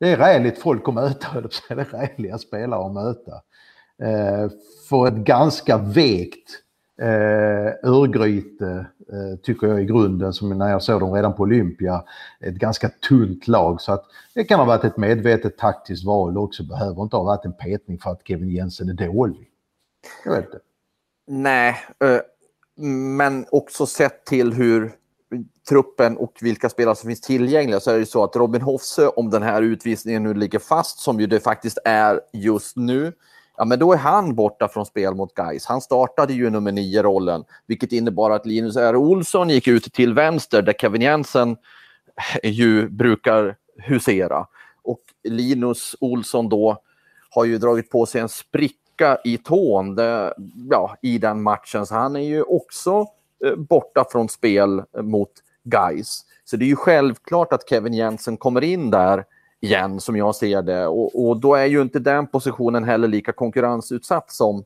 [0.00, 3.32] det är räligt folk att möta, det är räliga spelare att möta.
[4.02, 4.50] Eh,
[4.88, 6.50] för ett ganska vekt
[7.00, 12.04] eh, Örgryte eh, tycker jag i grunden, som när jag såg dem redan på Olympia,
[12.40, 13.80] ett ganska tunt lag.
[13.80, 14.04] Så att
[14.34, 17.98] det kan ha varit ett medvetet taktiskt val också, behöver inte ha varit en petning
[17.98, 19.48] för att Kevin Jensen är dålig.
[20.24, 20.58] Jag vet inte.
[21.30, 22.20] Nej, eh,
[23.16, 24.92] men också sett till hur
[25.68, 29.30] truppen och vilka spelare som finns tillgängliga så är det så att Robin Hofse, om
[29.30, 33.12] den här utvisningen nu ligger fast, som ju det faktiskt är just nu,
[33.56, 35.66] ja men då är han borta från spel mot Guys.
[35.66, 38.96] Han startade ju nummer nio-rollen, vilket innebar att Linus R.
[38.96, 41.56] Olsson gick ut till vänster där Kevin Jensen
[42.42, 44.46] ju brukar husera.
[44.82, 46.82] Och Linus Olsson då
[47.30, 50.34] har ju dragit på sig en spricka spricka i tån det,
[50.70, 51.86] ja, i den matchen.
[51.86, 53.06] Så han är ju också
[53.44, 55.30] eh, borta från spel eh, mot
[55.64, 56.24] Guys.
[56.44, 59.24] Så det är ju självklart att Kevin Jensen kommer in där
[59.60, 60.86] igen, som jag ser det.
[60.86, 64.64] Och, och då är ju inte den positionen heller lika konkurrensutsatt som,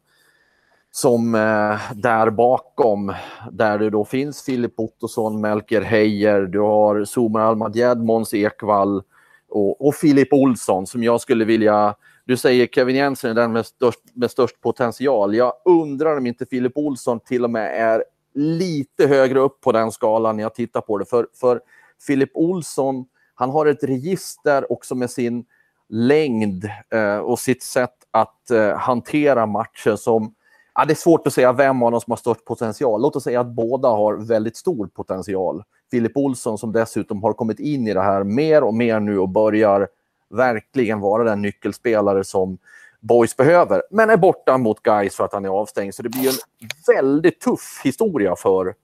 [0.91, 3.13] som eh, där bakom,
[3.51, 9.03] där det då finns Filip Ottosson, Melker Heijer, du har Zumar Almadjed, Måns Ekvall
[9.49, 13.67] och, och Filip Olsson som jag skulle vilja du säger Kevin Jensen är den med
[13.67, 15.35] störst, med störst potential.
[15.35, 18.05] Jag undrar om inte Filip Olsson till och med är
[18.35, 21.05] lite högre upp på den skalan när jag tittar på det.
[21.05, 21.61] För, för
[22.07, 23.05] Filip Olsson,
[23.35, 25.45] han har ett register också med sin
[25.89, 30.35] längd eh, och sitt sätt att eh, hantera matcher som
[30.75, 33.03] Ja, det är svårt att säga vem av dem som har störst potential.
[33.03, 35.63] Låt oss säga att båda har väldigt stor potential.
[35.91, 39.29] Filip Olsson som dessutom har kommit in i det här mer och mer nu och
[39.29, 39.89] börjar
[40.33, 42.59] verkligen vara den nyckelspelare som
[43.01, 45.95] Boys behöver, men är borta mot Guys för att han är avstängd.
[45.95, 48.75] Så det blir en väldigt tuff historia för,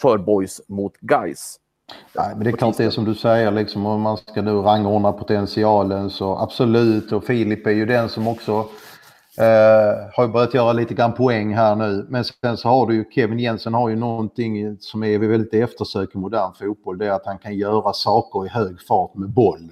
[0.00, 1.58] för Boys mot Guys.
[2.12, 4.52] Nej, men det är klart det är som du säger, liksom, om man ska nu
[4.52, 7.12] rangordna potentialen så absolut.
[7.12, 8.52] Och Filip är ju den som också
[9.38, 12.06] eh, har börjat göra lite grann poäng här nu.
[12.08, 16.14] Men sen så har du ju Kevin Jensen har ju någonting som är väldigt eftersök
[16.14, 16.98] i modern fotboll.
[16.98, 19.70] Det är att han kan göra saker i hög fart med boll.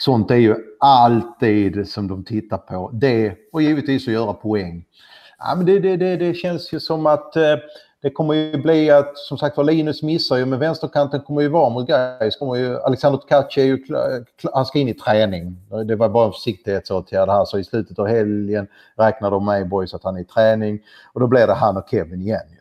[0.00, 2.90] Sånt är ju alltid som de tittar på.
[2.92, 4.84] Det och givetvis att göra poäng.
[5.38, 7.56] Ja, men det, det, det, det känns ju som att eh,
[8.02, 11.48] det kommer ju bli att, som sagt var, Linus missar ju, men vänsterkanten kommer ju
[11.48, 12.38] vara mot Gais.
[12.84, 13.84] Alexander Tkac är ju
[14.52, 15.56] han ska in i träning.
[15.84, 19.94] Det var bara en försiktighetsåtgärd här, så i slutet av helgen räknar de med boys
[19.94, 20.80] att han är i träning.
[21.12, 22.56] Och då blir det han och Kevin igen ju.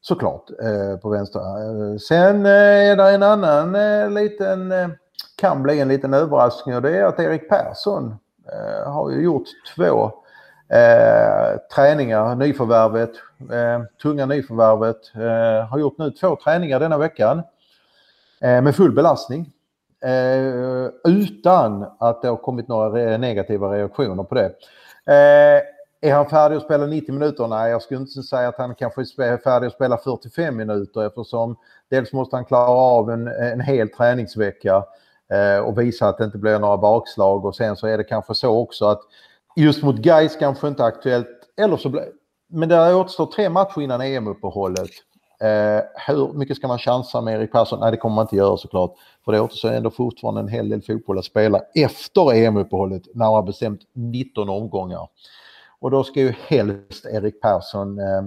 [0.00, 1.40] Såklart, eh, på vänster.
[1.40, 2.52] Eh, sen eh,
[2.90, 4.88] är det en annan eh, liten eh,
[5.36, 8.14] kan bli en liten överraskning och det är att Erik Persson
[8.52, 10.04] eh, har ju gjort två
[10.68, 13.10] eh, träningar, nyförvärvet,
[13.52, 17.42] eh, tunga nyförvärvet, eh, har gjort nu två träningar denna veckan
[18.40, 19.50] eh, med full belastning.
[20.04, 24.46] Eh, utan att det har kommit några negativa reaktioner på det.
[25.06, 25.62] Eh,
[26.00, 27.48] är han färdig att spela 90 minuter?
[27.48, 31.56] Nej, jag skulle inte säga att han kanske är färdig att spela 45 minuter eftersom
[31.90, 34.84] dels måste han klara av en, en hel träningsvecka
[35.32, 38.34] Eh, och visa att det inte blir några bakslag och sen så är det kanske
[38.34, 39.00] så också att
[39.56, 42.04] just mot Gais kanske inte aktuellt, eller så blir,
[42.48, 44.90] men det återstår tre matcher innan EM-uppehållet.
[45.40, 47.80] Eh, hur mycket ska man chansa med Erik Persson?
[47.80, 48.94] Nej, det kommer man inte göra såklart.
[49.24, 53.34] För det återstår ändå fortfarande en hel del fotboll att spela efter EM-uppehållet, när man
[53.34, 55.08] har bestämt 19 omgångar.
[55.80, 58.18] Och då ska ju helst Erik Persson eh,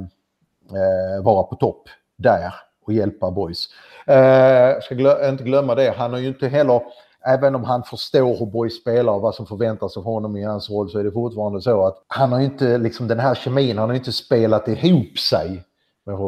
[0.80, 2.54] eh, vara på topp där
[2.88, 3.69] och hjälpa boys.
[4.08, 6.82] Eh, ska glö inte glömma det, han har ju inte heller,
[7.26, 10.69] även om han förstår hur boys spelar och vad som förväntas av honom i hans
[10.69, 13.89] roll så är det fortfarande så att han har inte liksom den här kemin, han
[13.89, 15.63] har inte spelat ihop sig.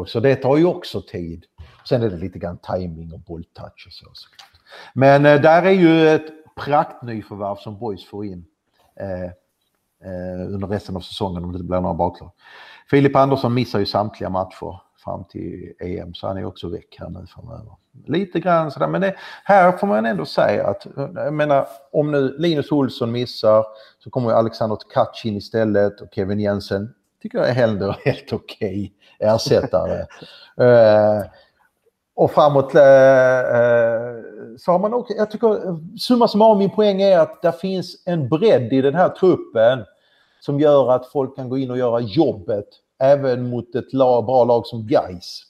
[0.06, 1.44] Så det tar ju också tid.
[1.88, 4.06] Sen är det lite grann timing och bolltouch och så.
[4.12, 4.50] Såklart.
[4.94, 8.44] Men eh, där är ju ett praktnyförvärv som boys får in
[9.00, 9.24] eh,
[10.04, 12.30] eh, under resten av säsongen om det inte blir några bakslag.
[12.90, 17.08] Filip Andersson missar ju samtliga matcher fram till EM så han är också väck här
[17.08, 17.72] nu framöver.
[18.06, 22.36] Lite grann sådär men det, här får man ändå säga att jag menar om nu
[22.38, 23.64] Linus Olsson missar
[23.98, 28.92] så kommer Alexander Tkach in istället och Kevin Jensen tycker jag är ändå helt okej
[29.18, 30.06] okay ersättare.
[30.60, 31.24] uh,
[32.14, 37.18] och framåt uh, uh, så har man också, jag tycker summa summarum min poäng är
[37.18, 39.84] att det finns en bredd i den här truppen
[40.40, 42.68] som gör att folk kan gå in och göra jobbet
[43.00, 45.42] även mot ett lag, bra lag som Gais.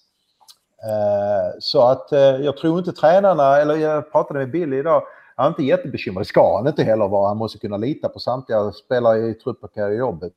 [0.82, 5.02] Eh, så att eh, jag tror inte tränarna, eller jag pratade med Billy idag,
[5.36, 6.20] han är inte jättebekymrad.
[6.20, 7.28] Det ska han inte heller vara.
[7.28, 10.32] Han måste kunna lita på samtliga spelare i truppen och jobbet.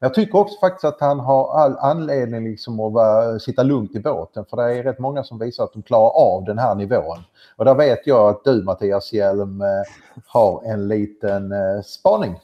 [0.00, 3.94] Men jag tycker också faktiskt att han har all anledning liksom att vara, sitta lugnt
[3.94, 4.44] i båten.
[4.50, 7.18] För det är rätt många som visar att de klarar av den här nivån.
[7.56, 9.66] Och där vet jag att du Mattias Hjelm eh,
[10.26, 11.54] har en liten
[11.84, 12.36] spaning.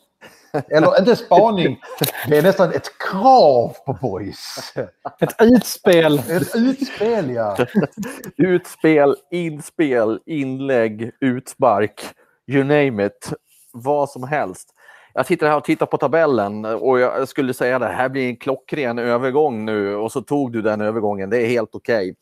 [0.68, 1.80] Eller inte spaning,
[2.28, 4.72] det är nästan ett krav på boys.
[5.20, 6.18] Ett utspel.
[6.18, 7.56] Ett utspel, ja.
[8.36, 12.00] utspel, inspel, inlägg, utspark,
[12.46, 13.32] you name it.
[13.72, 14.68] Vad som helst.
[15.14, 18.28] Jag tittar här och tittar på tabellen och jag skulle säga att det här blir
[18.28, 21.30] en klockren övergång nu och så tog du den övergången.
[21.30, 22.10] Det är helt okej.
[22.10, 22.14] Okay.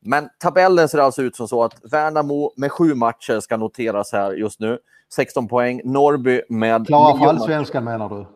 [0.00, 4.32] Men tabellen ser alltså ut som så att Värnamo med sju matcher ska noteras här
[4.32, 4.78] just nu.
[5.14, 5.80] 16 poäng.
[5.84, 6.86] Norrby med...
[6.86, 8.26] Klara för allsvenskan menar du?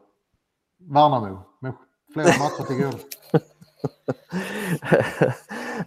[0.92, 1.72] Värnamo med
[2.12, 2.98] flera matcher till guld.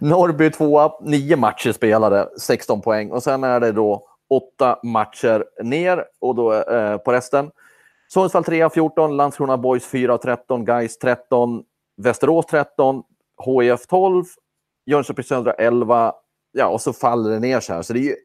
[0.00, 3.10] Norrby tvåa, nio matcher spelade, 16 poäng.
[3.10, 7.50] Och sen är det då åtta matcher ner och då, eh, på resten.
[8.12, 11.62] Sundsvall 3 14, Landskrona Boys 4 13, Gais 13,
[11.96, 13.02] Västerås 13,
[13.44, 14.24] HIF 12,
[14.86, 16.14] Jönköping Södra 11,
[16.56, 17.82] ja, och så faller det ner så här.
[17.82, 18.16] Så det är ju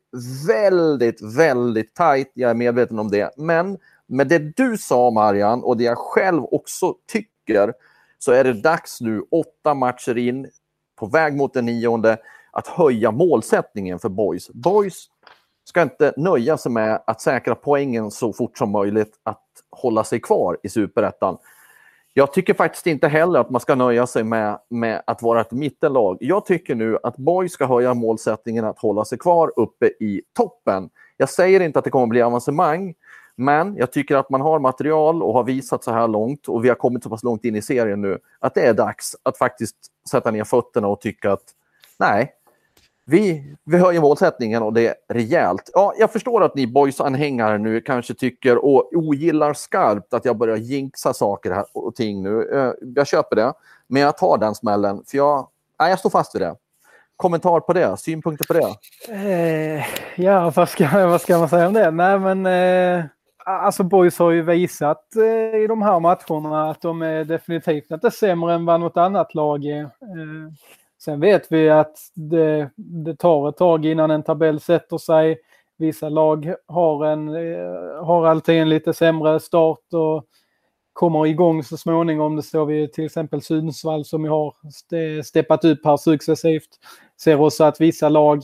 [0.48, 2.32] väldigt, väldigt tajt.
[2.34, 3.32] Jag är medveten om det.
[3.38, 7.74] Men med det du sa, Marian, och det jag själv också tycker,
[8.20, 10.48] så är det dags nu, åtta matcher in,
[11.00, 12.18] på väg mot den nionde,
[12.52, 14.50] att höja målsättningen för Boys.
[14.50, 15.08] Boys
[15.64, 20.20] ska inte nöja sig med att säkra poängen så fort som möjligt, att hålla sig
[20.20, 21.38] kvar i superettan.
[22.14, 25.52] Jag tycker faktiskt inte heller att man ska nöja sig med, med att vara ett
[25.52, 26.18] mittenlag.
[26.20, 30.90] Jag tycker nu att Borg ska höja målsättningen att hålla sig kvar uppe i toppen.
[31.18, 32.94] Jag säger inte att det kommer att bli avancemang,
[33.36, 36.70] men jag tycker att man har material och har visat så här långt och vi
[36.70, 39.76] har kommit så pass långt in i serien nu att det är dags att faktiskt
[40.10, 41.44] sätta ner fötterna och tycka att
[42.00, 42.34] nej,
[43.06, 45.70] vi, vi höjer målsättningen och det är rejält.
[45.74, 50.58] Ja, jag förstår att ni boys-anhängare nu kanske tycker och ogillar skarpt att jag börjar
[50.58, 52.50] jinxa saker här och ting nu.
[52.54, 53.54] Eh, jag köper det,
[53.88, 55.48] men jag tar den smällen för jag,
[55.80, 56.56] nej, jag står fast vid det.
[57.16, 57.98] Kommentar på det?
[57.98, 58.76] Synpunkter på det?
[59.14, 59.86] Eh,
[60.16, 61.92] ja, vad ska, vad ska man säga om det?
[61.92, 63.06] Nej, men eh,
[63.46, 68.12] alltså Boys har ju visat eh, i de här matcherna att de är definitivt inte
[68.12, 69.82] sämre än vad något annat lag är.
[69.82, 69.90] Eh,
[71.04, 75.38] Sen vet vi att det, det tar ett tag innan en tabell sätter sig.
[75.78, 80.26] Vissa lag har, en, eh, har alltid en lite sämre start och
[80.94, 82.36] kommer igång så småningom.
[82.36, 84.54] Det står vi till exempel Sundsvall som har
[85.24, 86.70] steppat upp här successivt.
[87.22, 88.42] Ser också att vissa lag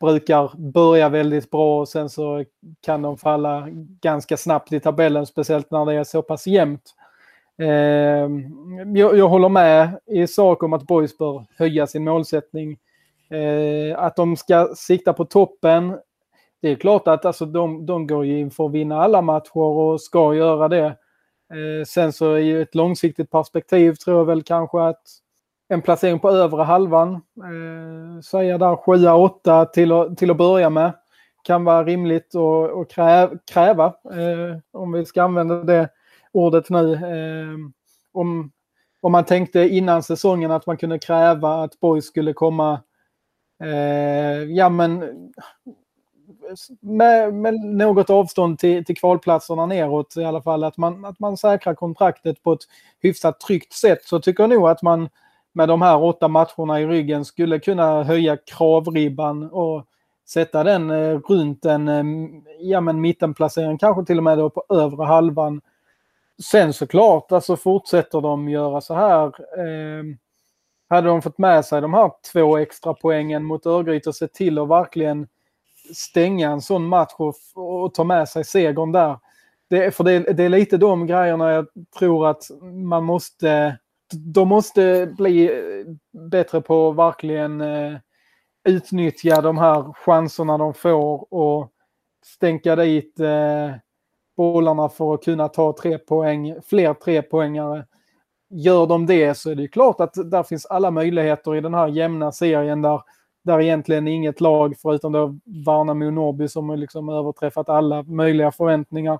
[0.00, 2.44] brukar börja väldigt bra och sen så
[2.80, 3.66] kan de falla
[4.00, 6.94] ganska snabbt i tabellen, speciellt när det är så pass jämnt.
[7.58, 8.28] Eh,
[8.94, 12.78] jag, jag, håller med i sak om att Boys bör höja sin målsättning.
[13.30, 15.98] Eh, att de ska sikta på toppen.
[16.62, 20.00] Det är klart att alltså, de, de går in för att vinna alla matcher och
[20.00, 20.86] ska göra det.
[21.52, 25.02] Eh, sen så i ett långsiktigt perspektiv tror jag väl kanske att
[25.68, 30.92] en placering på övre halvan, eh, säga där 7-8 till, till att börja med,
[31.42, 35.88] kan vara rimligt att kräva, kräva eh, om vi ska använda det
[36.32, 36.92] ordet nu.
[36.94, 37.58] Eh,
[38.12, 38.52] om,
[39.00, 42.80] om man tänkte innan säsongen att man kunde kräva att Boys skulle komma
[43.62, 45.04] eh, ja, men,
[46.80, 50.64] med, med, något avstånd till, till kvalplatserna neråt i alla fall.
[50.64, 52.62] Att man, att man säkrar kontraktet på ett
[53.00, 55.08] hyfsat tryggt sätt så tycker jag nog att man
[55.52, 59.86] med de här åtta matcherna i ryggen skulle kunna höja kravribban och
[60.28, 62.04] sätta den eh, runt en eh,
[62.60, 65.60] ja, men mittenplacering, kanske till och med då på övre halvan.
[66.44, 69.26] Sen såklart, alltså fortsätter de göra så här.
[69.58, 70.04] Eh,
[70.88, 74.58] hade de fått med sig de här två extra poängen mot Örgryte och sett till
[74.58, 75.28] att verkligen
[75.94, 79.18] stänga en sån match och, och ta med sig segern där.
[79.70, 81.66] Det, för det, det, är lite de grejerna jag
[81.98, 83.78] tror att man måste...
[84.14, 85.50] De måste bli
[86.30, 87.96] bättre på att verkligen eh,
[88.64, 91.72] utnyttja de här chanserna de får och
[92.24, 93.74] stänka dit eh,
[94.36, 97.86] bollarna för att kunna ta tre poäng, fler trepoängare.
[98.50, 101.88] Gör de det så är det klart att där finns alla möjligheter i den här
[101.88, 103.00] jämna serien där,
[103.44, 105.26] där egentligen inget lag förutom då
[105.66, 109.18] Värnamo och Norrby som har liksom överträffat alla möjliga förväntningar.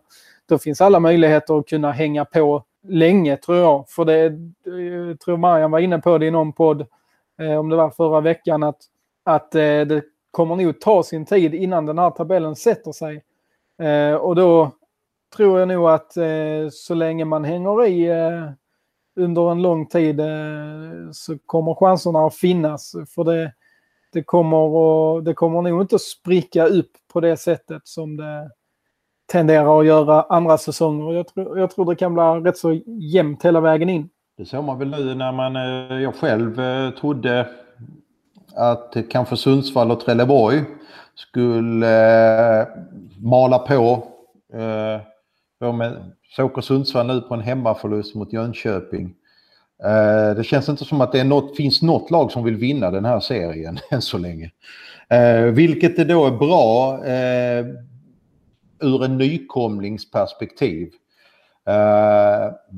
[0.49, 3.89] Då finns alla möjligheter att kunna hänga på länge tror jag.
[3.89, 4.39] För det,
[4.81, 6.87] jag tror Marian var inne på det i någon podd,
[7.41, 8.79] eh, om det var förra veckan, att,
[9.25, 13.25] att eh, det kommer nog ta sin tid innan den här tabellen sätter sig.
[13.83, 14.71] Eh, och då
[15.37, 18.51] tror jag nog att eh, så länge man hänger i eh,
[19.17, 20.27] under en lång tid eh,
[21.13, 22.95] så kommer chanserna att finnas.
[23.15, 23.53] För det,
[24.13, 28.51] det, kommer att, det kommer nog inte att spricka upp på det sättet som det
[29.33, 31.13] tenderar att göra andra säsonger.
[31.13, 34.09] Jag tror, jag tror det kan bli rätt så jämnt hela vägen in.
[34.37, 37.49] Det såg man väl nu när man, eh, jag själv eh, trodde
[38.57, 40.65] att kanske Sundsvall och Trelleborg
[41.15, 42.67] skulle eh,
[43.19, 44.09] mala på.
[46.37, 49.15] Så åker Sundsvall nu på en hemmaförlust mot Jönköping.
[49.85, 53.05] Eh, det känns inte som att det något, finns något lag som vill vinna den
[53.05, 54.51] här serien än så länge.
[55.09, 57.67] Eh, vilket det då är bra eh,
[58.81, 60.91] ur en nykomlingsperspektiv.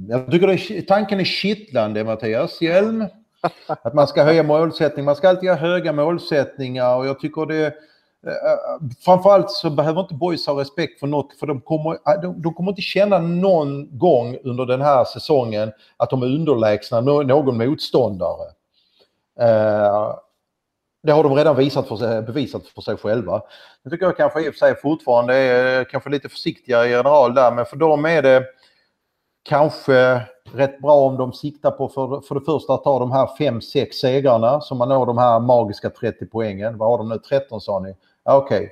[0.09, 3.05] Jag tycker det, tanken är kittlande Mattias Hjelm.
[3.67, 5.05] Att man ska höja målsättning.
[5.05, 7.75] Man ska alltid ha höga målsättningar och jag tycker det
[8.27, 12.21] Eh, eh, framförallt så behöver inte boys ha respekt för något för de kommer, eh,
[12.23, 17.01] de, de, kommer inte känna någon gång under den här säsongen att de är underlägsna
[17.01, 18.51] någon motståndare.
[21.03, 23.43] det har de redan visat för sig, bevisat för sig själva.
[23.83, 27.35] Nu tycker jag kanske i och för sig fortfarande är kanske lite försiktiga i general
[27.35, 28.45] där men för dem är det
[29.45, 30.23] kanske
[30.53, 33.93] rätt bra om de siktar på för, för det första att ta de här 5-6
[33.93, 36.79] segrarna så man når de här magiska 30 poängen.
[36.79, 37.19] Vad har de nu?
[37.19, 37.95] 13 sa ni?
[38.25, 38.69] Okej, okay.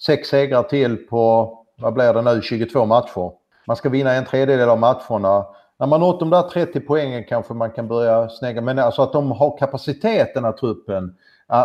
[0.00, 3.30] sex segrar till på, vad blir det nu, 22 matcher.
[3.66, 5.46] Man ska vinna en tredjedel av matcherna.
[5.78, 8.60] När man nått de där 30 poängen kanske man kan börja snägga.
[8.60, 11.16] Men alltså att de har kapaciteten av truppen.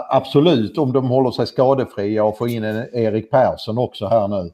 [0.09, 4.51] Absolut, om de håller sig skadefria och får in en Erik Persson också här nu.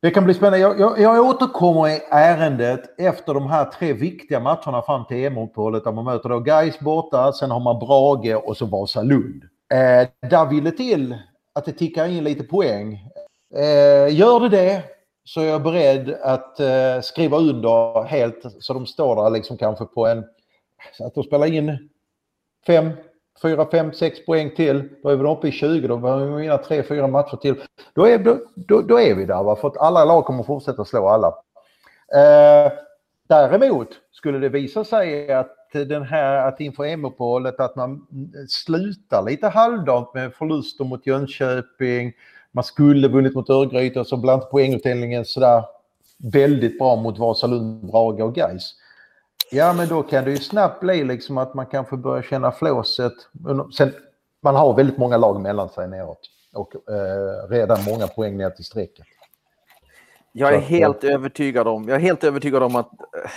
[0.00, 0.58] Det kan bli spännande.
[0.58, 5.84] Jag, jag, jag återkommer i ärendet efter de här tre viktiga matcherna fram till EM-uppehållet
[5.84, 9.42] där man möter då Gais borta, sen har man Brage och så Vasalund.
[9.72, 11.14] Eh, där vill det till
[11.56, 13.00] att det tickar in lite poäng.
[13.54, 14.82] Eh, gör det det
[15.24, 19.84] så är jag beredd att eh, skriva under helt så de står där liksom kanske
[19.84, 20.24] på en...
[20.92, 21.88] Så att de spelar in
[22.66, 22.90] 5,
[23.42, 24.88] 4, 5, 6 poäng till.
[25.02, 25.88] Då är vi uppe i 20.
[25.88, 27.54] Då behöver vi vinna 3, 4 matcher till.
[27.94, 29.42] Då är, då, då, då är vi där.
[29.42, 29.56] Va?
[29.56, 31.28] För att alla lag kommer fortsätta slå alla.
[32.14, 32.72] Eh,
[33.28, 38.06] däremot skulle det visa sig att den här, att inför EM-uppehållet att man
[38.48, 42.12] slutar lite halvdant med förluster mot Jönköping.
[42.52, 45.64] Man skulle vunnit mot Örgryte och så bland poängutdelningen sådär
[46.18, 48.74] väldigt bra mot Vasalund, Braga och Gais.
[49.50, 53.12] Ja, men då kan det ju snabbt bli liksom att man kanske börjar känna flåset.
[53.76, 53.92] Sen,
[54.42, 56.20] man har väldigt många lag mellan sig neråt
[56.52, 59.06] och eh, redan många poäng ner till strecket.
[60.38, 63.30] Jag är helt övertygad om, jag är helt övertygad om att äh,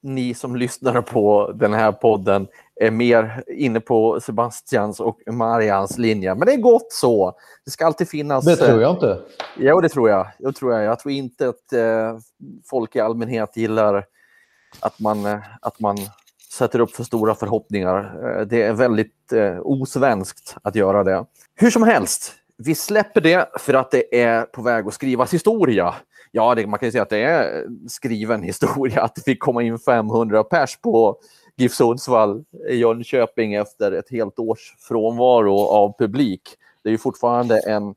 [0.00, 2.46] ni som lyssnar på den här podden
[2.80, 6.34] är mer inne på Sebastians och Marians linje.
[6.34, 7.34] Men det är gott så.
[7.64, 8.44] Det ska alltid finnas...
[8.44, 9.18] Det tror jag inte.
[9.56, 10.26] Jo, det tror jag.
[10.38, 10.84] Jag tror, jag.
[10.84, 11.72] Jag tror inte att
[12.70, 14.04] folk i allmänhet gillar
[14.80, 15.26] att man,
[15.60, 15.96] att man
[16.52, 18.44] sätter upp för stora förhoppningar.
[18.44, 21.24] Det är väldigt osvenskt att göra det.
[21.54, 25.94] Hur som helst, vi släpper det för att det är på väg att skrivas historia
[26.32, 29.62] ja, det, man kan ju säga att det är skriven historia att det fick komma
[29.62, 31.18] in 500 pers på
[31.56, 36.42] GIF Sundsvall i Jönköping efter ett helt års frånvaro av publik.
[36.82, 37.94] Det är ju fortfarande en,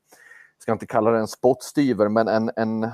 [0.58, 2.90] ska inte kalla det en spottstyver, men en, en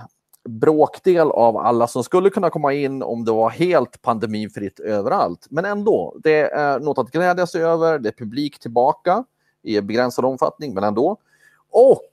[0.48, 5.46] bråkdel av alla som skulle kunna komma in om det var helt pandemifritt överallt.
[5.50, 7.98] Men ändå, det är något att glädja sig över.
[7.98, 9.24] Det är publik tillbaka
[9.62, 11.16] i begränsad omfattning, men ändå.
[11.70, 12.12] Och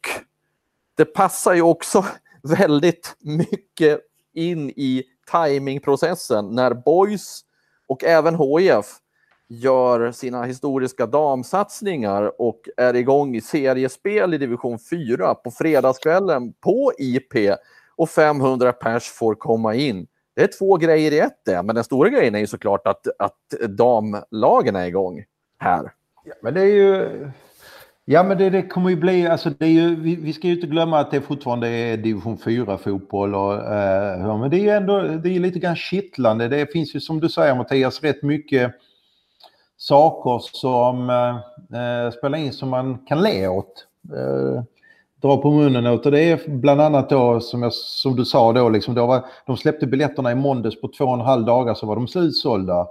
[0.96, 2.06] det passar ju också
[2.50, 4.00] väldigt mycket
[4.34, 7.42] in i timingprocessen när Boys
[7.88, 8.86] och även HIF
[9.50, 16.92] gör sina historiska damsatsningar och är igång i seriespel i division 4 på fredagskvällen på
[16.98, 17.34] IP
[17.96, 20.08] och 500 pers får komma in.
[20.36, 23.08] Det är två grejer i ett det, men den stora grejen är ju såklart att,
[23.20, 25.24] att damlagen är igång
[25.60, 25.94] här.
[26.24, 27.32] Ja, men det är ju...
[28.10, 30.54] Ja, men det, det kommer ju bli, alltså det är ju, vi, vi ska ju
[30.54, 35.02] inte glömma att det fortfarande är division 4-fotboll och, eh, men det är ju ändå,
[35.02, 36.48] det är lite grann kittlande.
[36.48, 38.72] Det finns ju som du säger Mattias rätt mycket
[39.78, 41.36] saker som eh,
[41.80, 43.88] eh, spelar in som man kan le åt.
[44.14, 44.64] Eh,
[45.22, 48.54] dra på munnen åt och det är bland annat då som, jag, som du sa
[48.54, 51.74] då, liksom, då var, de släppte biljetterna i måndags på två och en halv dagar
[51.74, 52.88] så var de slutsålda.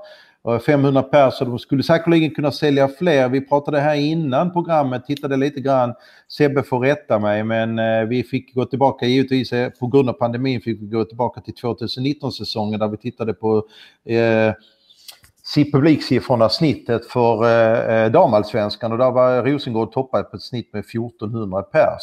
[0.67, 1.51] 500 personer.
[1.51, 3.29] de skulle säkerligen kunna sälja fler.
[3.29, 5.95] Vi pratade här innan programmet, tittade lite grann.
[6.29, 10.13] Sebbe får rätta mig, men eh, vi fick gå tillbaka, givetvis eh, på grund av
[10.13, 13.67] pandemin fick vi gå tillbaka till 2019-säsongen där vi tittade på
[14.05, 14.53] eh,
[15.73, 20.81] publiksiffrorna, snittet för eh, eh, damallsvenskan och där var Rosengård toppad på ett snitt med
[20.81, 22.03] 1400 pers.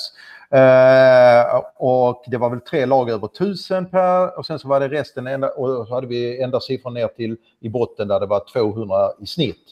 [0.54, 4.88] Eh, och det var väl tre lag över 1000 per och sen så var det
[4.88, 8.44] resten enda, och så hade vi enda siffror ner till i botten där det var
[8.54, 9.64] 200 i snitt.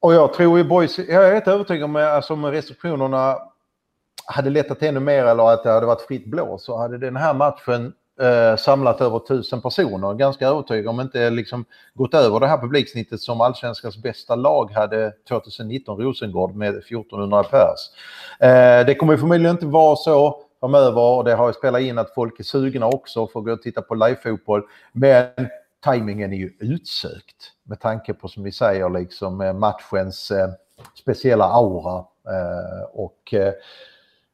[0.00, 3.38] Och jag tror ju boys, jag är helt övertygad om att alltså, om restriktionerna
[4.24, 7.34] hade lättat ännu mer eller att det hade varit fritt blå så hade den här
[7.34, 10.14] matchen eh, samlat över tusen personer.
[10.14, 11.64] Ganska övertygad om inte liksom
[11.94, 17.80] gått över det här publiksnittet som allsvenskans bästa lag hade 2019, Rosengård med 1400 pers.
[18.40, 22.14] Eh, det kommer förmodligen inte vara så framöver och det har ju spelat in att
[22.14, 24.62] folk är sugna också för att gå och titta på livefotboll.
[24.92, 25.28] Men
[25.84, 30.48] tajmingen är ju utsökt med tanke på som vi säger liksom eh, matchens eh,
[30.94, 32.04] speciella aura.
[32.26, 33.52] Eh, och eh,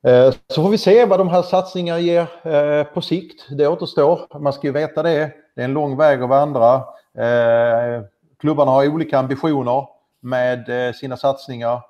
[0.07, 3.47] Eh, så får vi se vad de här satsningarna ger eh, på sikt.
[3.51, 4.39] Det återstår.
[4.39, 5.33] Man ska ju veta det.
[5.55, 6.75] Det är en lång väg att vandra.
[7.19, 8.03] Eh,
[8.41, 9.87] klubbarna har olika ambitioner
[10.21, 11.81] med sina satsningar.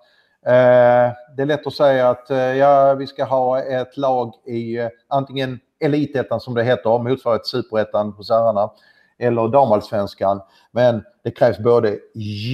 [1.37, 2.27] Det är lätt att säga att
[2.59, 8.31] ja, vi ska ha ett lag i antingen elitettan som det heter, motsvarigt superettan hos
[8.31, 8.71] herrarna,
[9.19, 10.41] eller damallsvenskan.
[10.71, 11.99] Men det krävs både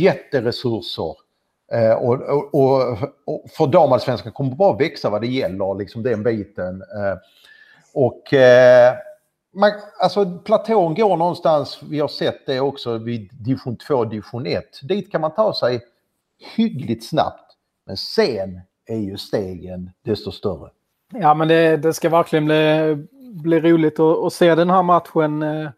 [0.01, 1.15] jätteresurser
[1.73, 2.15] Eh, och,
[2.53, 6.83] och, och, för damallsvenskan kommer bara växa vad det gäller, liksom den biten.
[6.83, 7.19] Eh,
[7.95, 8.95] och eh,
[9.55, 9.71] man,
[10.01, 14.65] alltså platån går någonstans, vi har sett det också vid division 2, division 1.
[14.83, 15.81] Dit kan man ta sig
[16.57, 17.57] hyggligt snabbt.
[17.87, 20.71] Men sen är ju stegen desto större.
[21.15, 22.97] Ja, men det, det ska verkligen bli,
[23.33, 25.43] bli roligt att, att se den här matchen.
[25.43, 25.71] Eh,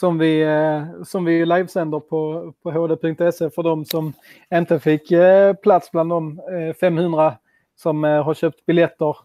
[0.00, 4.12] som vi, eh, som vi livesänder på, på hd.se för de som
[4.54, 7.34] inte fick eh, plats bland de eh, 500
[7.76, 9.16] som har köpt biljetter.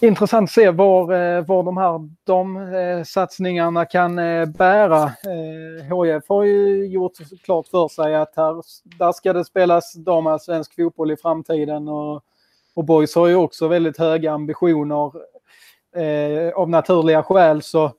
[0.00, 4.16] Intressant att se var, var de här de satsningarna kan
[4.52, 5.12] bära.
[5.82, 7.12] HIF har ju gjort
[7.44, 8.62] klart för sig att här,
[8.98, 12.22] där ska det spelas damallsvensk fotboll i framtiden och,
[12.74, 15.12] och Boys har ju också väldigt höga ambitioner.
[16.54, 17.92] av naturliga skäl så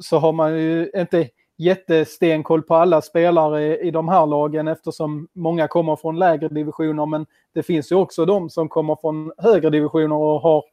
[0.00, 5.68] så har man ju inte jättestenkoll på alla spelare i de här lagen eftersom många
[5.68, 7.06] kommer från lägre divisioner.
[7.06, 10.64] Men det finns ju också de som kommer från högre divisioner och har,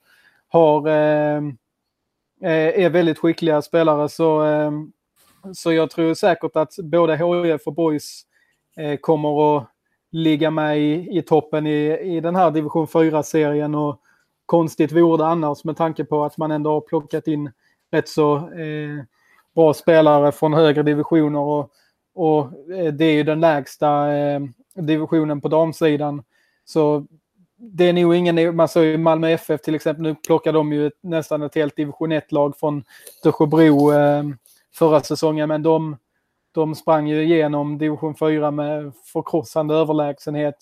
[0.48, 1.58] har ehm,
[2.42, 4.10] eh, är väldigt skickliga spelare.
[4.10, 4.72] Så, eh,
[5.54, 8.22] så jag tror säkert att både HIF och Boys
[8.78, 9.68] eh, kommer att
[10.12, 13.76] ligga med i, i toppen i, i den här division 4-serien.
[13.76, 14.02] Och
[14.46, 17.52] konstigt vore det annars med tanke på att man ändå har plockat in
[17.92, 19.04] rätt så eh,
[19.56, 21.72] bra spelare från högre divisioner och,
[22.16, 24.40] och eh, det är ju den lägsta eh,
[24.76, 26.24] divisionen på damsidan.
[26.66, 27.06] Så
[27.58, 30.88] det är nog ingen, man såg ju Malmö FF till exempel, nu plockar de ju
[30.88, 32.84] ett, nästan ett helt division 1-lag från
[33.24, 34.24] Dösjebro eh,
[34.74, 35.98] förra säsongen, men de,
[36.52, 40.56] de sprang ju igenom division 4 med förkrossande överlägsenhet.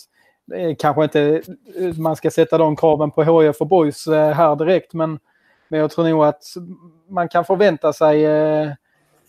[0.55, 1.41] Eh, kanske inte
[1.79, 5.19] eh, man ska sätta de kraven på HIF och Boys eh, här direkt, men
[5.69, 6.43] men jag tror nog att
[7.09, 8.71] man kan förvänta sig eh,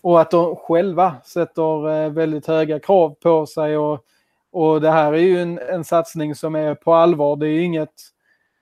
[0.03, 3.77] och att de själva sätter eh, väldigt höga krav på sig.
[3.77, 4.05] Och,
[4.51, 7.37] och det här är ju en, en satsning som är på allvar.
[7.37, 7.95] Det är ju inget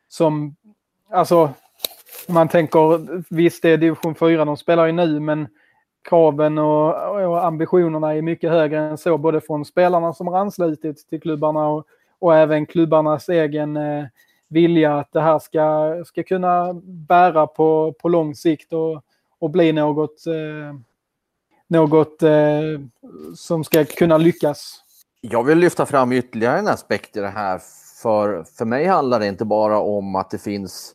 [0.08, 0.56] som,
[1.10, 1.50] alltså
[2.28, 3.00] man tänker,
[3.34, 5.48] visst det är division 4 de spelar ju nu, men
[6.08, 11.08] kraven och, och, ambitionerna är mycket högre än så, både från spelarna som har anslutit
[11.08, 11.86] till klubbarna och,
[12.18, 14.04] och även klubbarnas egen eh,
[14.48, 19.02] vilja att det här ska, ska kunna bära på, på lång sikt och,
[19.38, 20.78] och bli något, eh,
[21.68, 22.80] något eh,
[23.34, 24.82] som ska kunna lyckas.
[25.20, 27.60] Jag vill lyfta fram ytterligare en aspekt i det här.
[28.02, 30.94] För, för mig handlar det inte bara om att det finns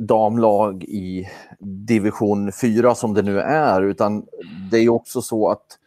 [0.00, 1.28] damlag i
[1.60, 4.26] division 4 som det nu är, utan
[4.70, 5.78] det är också så att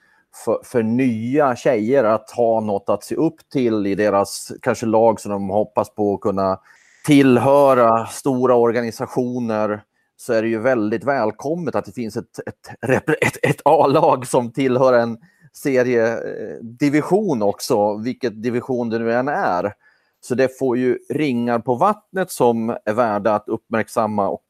[0.46, 5.20] för, för nya tjejer att ha något att se upp till i deras kanske lag
[5.20, 6.60] som de hoppas på att kunna
[7.08, 9.84] tillhöra stora organisationer
[10.18, 12.90] så är det ju väldigt välkommet att det finns ett, ett,
[13.22, 15.18] ett, ett A-lag som tillhör en
[15.54, 19.74] seriedivision eh, också, vilket division det nu än är.
[20.22, 24.48] Så det får ju ringar på vattnet som är värda att uppmärksamma och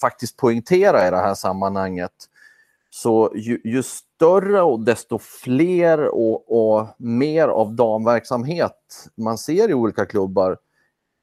[0.00, 2.14] faktiskt poängtera i det här sammanhanget.
[2.90, 9.74] Så ju, ju större och desto fler och, och, mer av damverksamhet man ser i
[9.74, 10.56] olika klubbar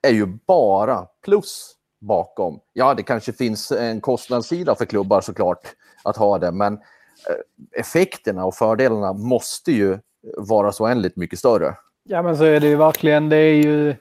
[0.07, 2.59] är ju bara plus bakom.
[2.73, 5.61] Ja, det kanske finns en kostnadssida för klubbar såklart
[6.03, 9.99] att ha det, men eh, effekterna och fördelarna måste ju
[10.37, 11.75] vara så oändligt mycket större.
[12.03, 13.29] Ja, men så är det ju verkligen.
[13.29, 13.95] Det är ju,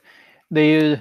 [0.49, 0.99] det är ju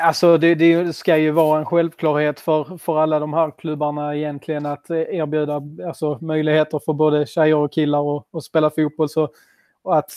[0.00, 4.66] Alltså det, det, ska ju vara en självklarhet för, för alla de här klubbarna egentligen
[4.66, 9.08] att eh, erbjuda alltså, möjligheter för både tjejer och killar att spela fotboll.
[9.08, 9.28] Så,
[9.82, 10.10] och att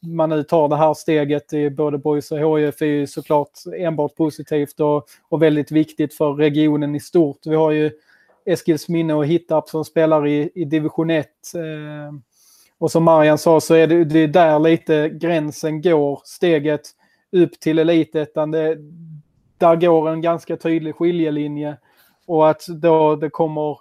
[0.00, 4.14] man nu tar det här steget i både Boys och HIF är ju såklart enbart
[4.14, 7.38] positivt och, och väldigt viktigt för regionen i stort.
[7.46, 7.90] Vi har ju
[8.44, 11.26] Eskilsminne och Hittarp som spelar i, i division 1.
[11.54, 12.14] Eh,
[12.78, 16.82] och som Marian sa så är det, det är där lite gränsen går, steget
[17.32, 18.50] upp till elitettan.
[18.50, 18.78] Det,
[19.58, 21.76] där går en ganska tydlig skiljelinje
[22.26, 23.78] och att då det kommer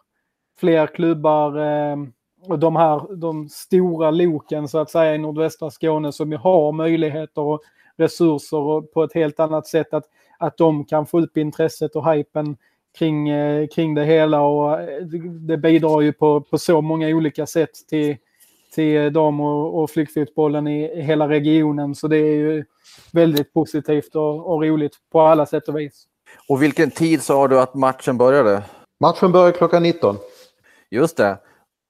[0.59, 1.97] fler klubbar eh,
[2.57, 7.41] de här de stora loken så att säga i nordvästra Skåne som ju har möjligheter
[7.41, 7.61] och
[7.97, 10.05] resurser och på ett helt annat sätt att,
[10.39, 12.57] att de kan få upp intresset och hypen
[12.97, 15.01] kring, eh, kring det hela och eh,
[15.47, 18.17] det bidrar ju på, på så många olika sätt till,
[18.75, 22.65] till dam och, och flickfotbollen i, i hela regionen så det är ju
[23.13, 26.05] väldigt positivt och, och roligt på alla sätt och vis.
[26.49, 28.63] Och vilken tid sa du att matchen började?
[28.99, 30.17] Matchen börjar klockan 19.
[30.91, 31.37] Just det.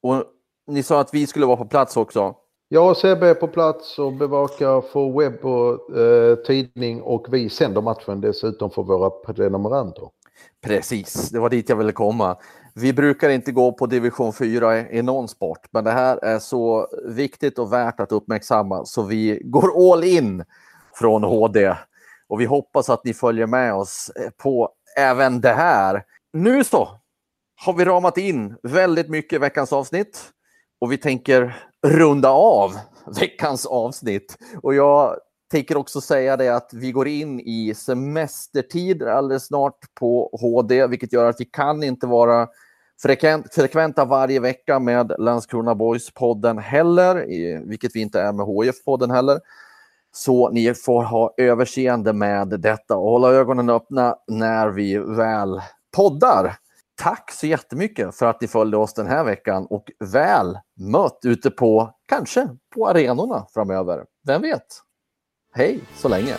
[0.02, 0.24] Och
[0.70, 2.34] ni sa att vi skulle vara på plats också.
[2.68, 7.50] Jag och Sebbe är på plats och bevakar för webb och eh, tidning och vi
[7.50, 10.08] sänder matchen dessutom för våra prenumeranter.
[10.62, 12.36] Precis, det var dit jag ville komma.
[12.74, 16.88] Vi brukar inte gå på division 4 i någon sport, men det här är så
[17.04, 20.44] viktigt och värt att uppmärksamma så vi går all in
[20.94, 21.74] från HD.
[22.28, 24.10] Och vi hoppas att ni följer med oss
[24.42, 26.02] på även det här.
[26.32, 26.88] Nu så
[27.64, 30.32] har vi ramat in väldigt mycket i veckans avsnitt
[30.80, 31.56] och vi tänker
[31.86, 32.72] runda av
[33.20, 34.36] veckans avsnitt.
[34.62, 35.16] Och jag
[35.50, 41.12] tänker också säga det att vi går in i semestertider alldeles snart på HD, vilket
[41.12, 42.48] gör att vi kan inte vara
[43.52, 47.26] frekventa varje vecka med Landskrona Boys-podden heller,
[47.66, 49.40] vilket vi inte är med HIF-podden heller.
[50.12, 55.60] Så ni får ha överseende med detta och hålla ögonen öppna när vi väl
[55.96, 56.56] poddar.
[57.02, 61.50] Tack så jättemycket för att ni följde oss den här veckan och väl mött ute
[61.50, 64.04] på, kanske på arenorna framöver.
[64.26, 64.66] Vem vet?
[65.54, 66.36] Hej så länge!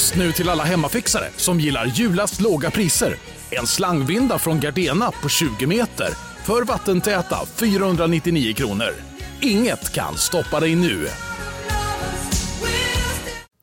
[0.00, 3.16] Just nu till alla hemmafixare som gillar julast låga priser.
[3.50, 6.08] En slangvinda från Gardena på 20 meter
[6.44, 8.94] för vattentäta 499 kronor.
[9.40, 11.08] Inget kan stoppa dig nu.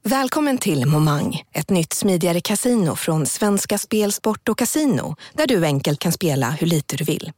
[0.03, 5.65] Välkommen till Momang, ett nytt smidigare casino från Svenska Spel, Sport och Casino där du
[5.65, 7.31] enkelt kan spela hur lite du vill.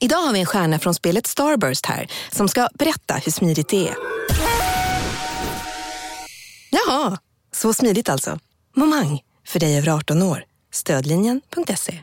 [0.00, 3.88] Idag har vi en stjärna från spelet Starburst här som ska berätta hur smidigt det
[3.88, 3.96] är.
[6.70, 7.18] Jaha,
[7.52, 8.38] så smidigt alltså.
[8.78, 10.44] Momang, för dig över 18 år.
[10.72, 12.02] Stödlinjen.se.